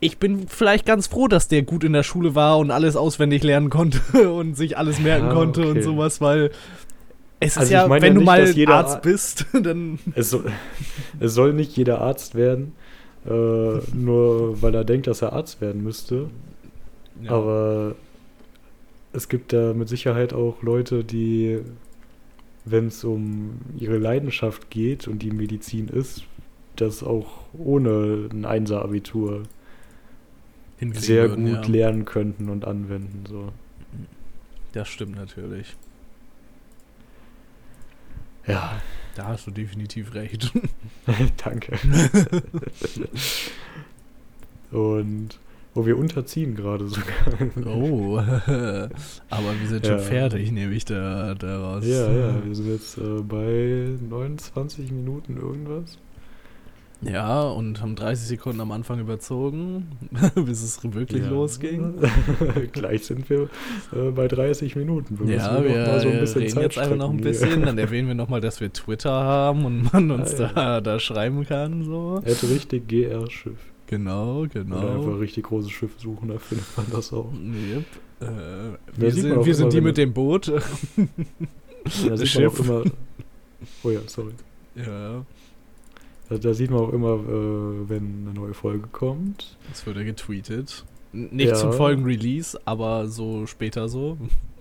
Ich 0.00 0.18
bin 0.18 0.48
vielleicht 0.48 0.86
ganz 0.86 1.06
froh, 1.08 1.28
dass 1.28 1.48
der 1.48 1.62
gut 1.62 1.84
in 1.84 1.92
der 1.92 2.02
Schule 2.02 2.34
war 2.34 2.58
und 2.58 2.70
alles 2.70 2.96
auswendig 2.96 3.42
lernen 3.42 3.68
konnte 3.70 4.30
und 4.32 4.54
sich 4.56 4.78
alles 4.78 4.98
merken 4.98 5.26
Ja, 5.26 5.32
konnte 5.34 5.62
und 5.68 5.70
okay. 5.70 5.82
sowas, 5.82 6.20
weil 6.20 6.50
es 7.40 7.58
ist 7.58 7.58
Also 7.58 7.74
ich 7.74 7.84
ja, 7.84 7.88
wenn 8.00 8.02
ja 8.02 8.14
du 8.14 8.20
mal 8.22 8.50
jeder 8.50 8.76
Arzt 8.76 8.96
Ar- 8.96 9.00
bist, 9.02 9.46
dann 9.62 9.98
Es 10.14 10.30
soll, 10.30 10.50
es 11.18 11.34
soll 11.34 11.52
nicht 11.52 11.76
jeder 11.76 12.00
Arzt 12.00 12.34
werden, 12.34 12.72
äh, 13.26 13.30
nur 13.30 14.62
weil 14.62 14.74
er 14.74 14.84
denkt, 14.84 15.06
dass 15.06 15.22
er 15.22 15.32
Arzt 15.32 15.60
werden 15.60 15.82
müsste. 15.82 16.30
Ja. 17.22 17.32
Aber 17.32 17.96
es 19.12 19.28
gibt 19.28 19.52
da 19.52 19.74
mit 19.74 19.88
Sicherheit 19.88 20.32
auch 20.32 20.62
Leute, 20.62 21.04
die, 21.04 21.60
wenn 22.64 22.86
es 22.88 23.04
um 23.04 23.60
ihre 23.76 23.98
Leidenschaft 23.98 24.70
geht 24.70 25.08
und 25.08 25.20
die 25.22 25.30
Medizin 25.30 25.88
ist, 25.88 26.24
das 26.76 27.02
auch 27.02 27.44
ohne 27.52 28.28
ein 28.32 28.44
Einser-Abitur 28.44 29.42
sehr 30.94 31.30
würden, 31.30 31.46
gut 31.46 31.66
ja. 31.66 31.72
lernen 31.72 32.04
könnten 32.04 32.48
und 32.48 32.64
anwenden. 32.64 33.24
So. 33.28 33.52
Das 34.72 34.88
stimmt 34.88 35.16
natürlich. 35.16 35.76
Ja, 38.46 38.80
Da 39.14 39.26
hast 39.26 39.46
du 39.46 39.50
definitiv 39.50 40.14
recht. 40.14 40.52
danke. 41.44 41.76
und 44.70 45.38
wo 45.74 45.86
wir 45.86 45.96
unterziehen 45.98 46.56
gerade 46.56 46.88
sogar. 46.88 47.06
Oh, 47.66 48.18
aber 49.30 49.60
wir 49.60 49.68
sind 49.68 49.86
schon 49.86 49.98
Ja. 49.98 50.02
fertig, 50.02 50.50
nehme 50.50 50.74
ich 50.74 50.84
da 50.84 51.34
daraus. 51.34 51.86
Ja, 51.86 52.10
ja, 52.10 52.44
wir 52.44 52.54
sind 52.54 52.68
jetzt 52.68 52.98
äh, 52.98 53.22
bei 53.22 53.88
29 54.08 54.90
Minuten 54.90 55.36
irgendwas. 55.36 55.98
Ja, 57.02 57.44
und 57.48 57.80
haben 57.80 57.96
30 57.96 58.26
Sekunden 58.28 58.60
am 58.60 58.72
Anfang 58.72 59.00
überzogen, 59.00 59.88
bis 60.34 60.62
es 60.62 60.78
wirklich 60.92 61.22
Ja. 61.22 61.30
losging. 61.30 61.94
Gleich 62.72 63.06
sind 63.06 63.28
wir 63.30 63.48
äh, 63.94 64.10
bei 64.14 64.28
30 64.28 64.76
Minuten. 64.76 65.18
Wir 65.18 65.36
Ja, 65.36 65.64
wir, 65.64 65.86
noch 65.86 66.00
so 66.00 66.08
ein 66.08 66.20
bisschen 66.20 66.42
reden 66.42 66.54
Zeit 66.54 66.62
jetzt 66.64 66.78
einfach 66.78 66.96
noch 66.96 67.10
ein 67.10 67.16
bisschen. 67.20 67.62
Dann 67.62 67.78
erwähnen 67.78 68.08
wir 68.08 68.14
nochmal, 68.14 68.40
dass 68.42 68.60
wir 68.60 68.70
Twitter 68.72 69.10
haben 69.12 69.64
und 69.64 69.92
man 69.92 70.10
uns 70.10 70.34
Ah, 70.34 70.42
ja. 70.42 70.52
da, 70.54 70.80
da 70.82 70.98
schreiben 71.00 71.46
kann. 71.46 71.84
So. 71.84 72.20
Er 72.24 72.34
hat 72.34 72.42
richtig 72.44 72.86
GR-Schiff. 72.88 73.58
Genau, 73.86 74.40
Oder 74.42 74.48
genau. 74.62 74.96
einfach 74.98 75.18
richtig 75.20 75.44
großes 75.44 75.70
Schiff 75.70 75.92
suchen, 75.98 76.28
da 76.28 76.38
findet 76.38 76.66
man 76.76 76.86
das 76.92 77.12
auch. 77.12 77.32
Yep. 77.32 77.84
Äh, 78.20 79.00
wir 79.00 79.10
sind, 79.10 79.44
wir 79.44 79.54
sind 79.54 79.72
die 79.72 79.80
mit 79.80 79.96
dem 79.96 80.12
Boot. 80.12 80.52
Da 81.84 81.90
sieht 81.92 82.10
man 82.10 82.26
Schiff. 82.26 82.60
immer. 82.60 82.84
Oh 83.82 83.90
ja, 83.90 84.00
sorry. 84.06 84.32
ja, 84.76 85.24
Da, 86.30 86.38
da 86.38 86.54
sieht 86.54 86.70
man 86.70 86.80
auch 86.80 86.92
immer, 86.92 87.14
äh, 87.14 87.88
wenn 87.88 88.24
eine 88.28 88.32
neue 88.34 88.54
Folge 88.54 88.86
kommt. 88.90 89.56
das 89.68 89.86
wurde 89.86 90.04
getweetet. 90.04 90.84
N- 91.12 91.28
Nicht 91.32 91.48
Ja. 91.48 91.54
zum 91.56 91.72
Folgen-Release, 91.72 92.58
aber 92.64 93.06
so 93.08 93.46
später 93.46 93.88
so. 93.88 94.16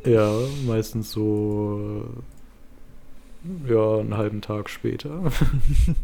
Ja, 0.06 0.32
meistens 0.66 1.12
so 1.12 2.06
ja, 3.68 3.98
einen 4.00 4.18
halben 4.18 4.42
Tag 4.42 4.70
später. 4.70 5.32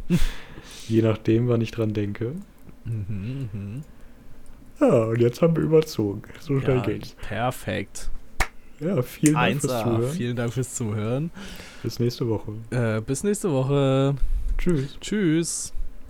Je 0.87 1.01
nachdem, 1.01 1.47
wann 1.47 1.61
ich 1.61 1.71
dran 1.71 1.93
denke. 1.93 2.33
Mhm, 2.85 3.49
mhm. 3.51 3.83
Ja, 4.79 5.05
und 5.05 5.19
jetzt 5.19 5.41
haben 5.41 5.55
wir 5.55 5.63
überzogen. 5.63 6.21
So 6.39 6.59
schnell 6.59 6.77
Ja, 6.77 6.83
geht's. 6.83 7.15
perfekt. 7.27 8.11
Ja, 8.79 9.01
vielen 9.01 9.33
Dank 9.35 9.61
fürs 9.61 9.71
1A. 9.73 9.83
Zuhören. 9.83 10.11
Vielen 10.11 10.35
Dank 10.35 10.53
fürs 10.53 10.75
Zuhören. 10.75 11.31
Bis 11.81 11.99
nächste 11.99 12.27
Woche. 12.27 12.51
Äh, 12.71 13.01
bis 13.01 13.23
nächste 13.23 13.51
Woche. 13.51 14.15
Tschüss. 14.57 14.97
Tschüss. 14.99 15.73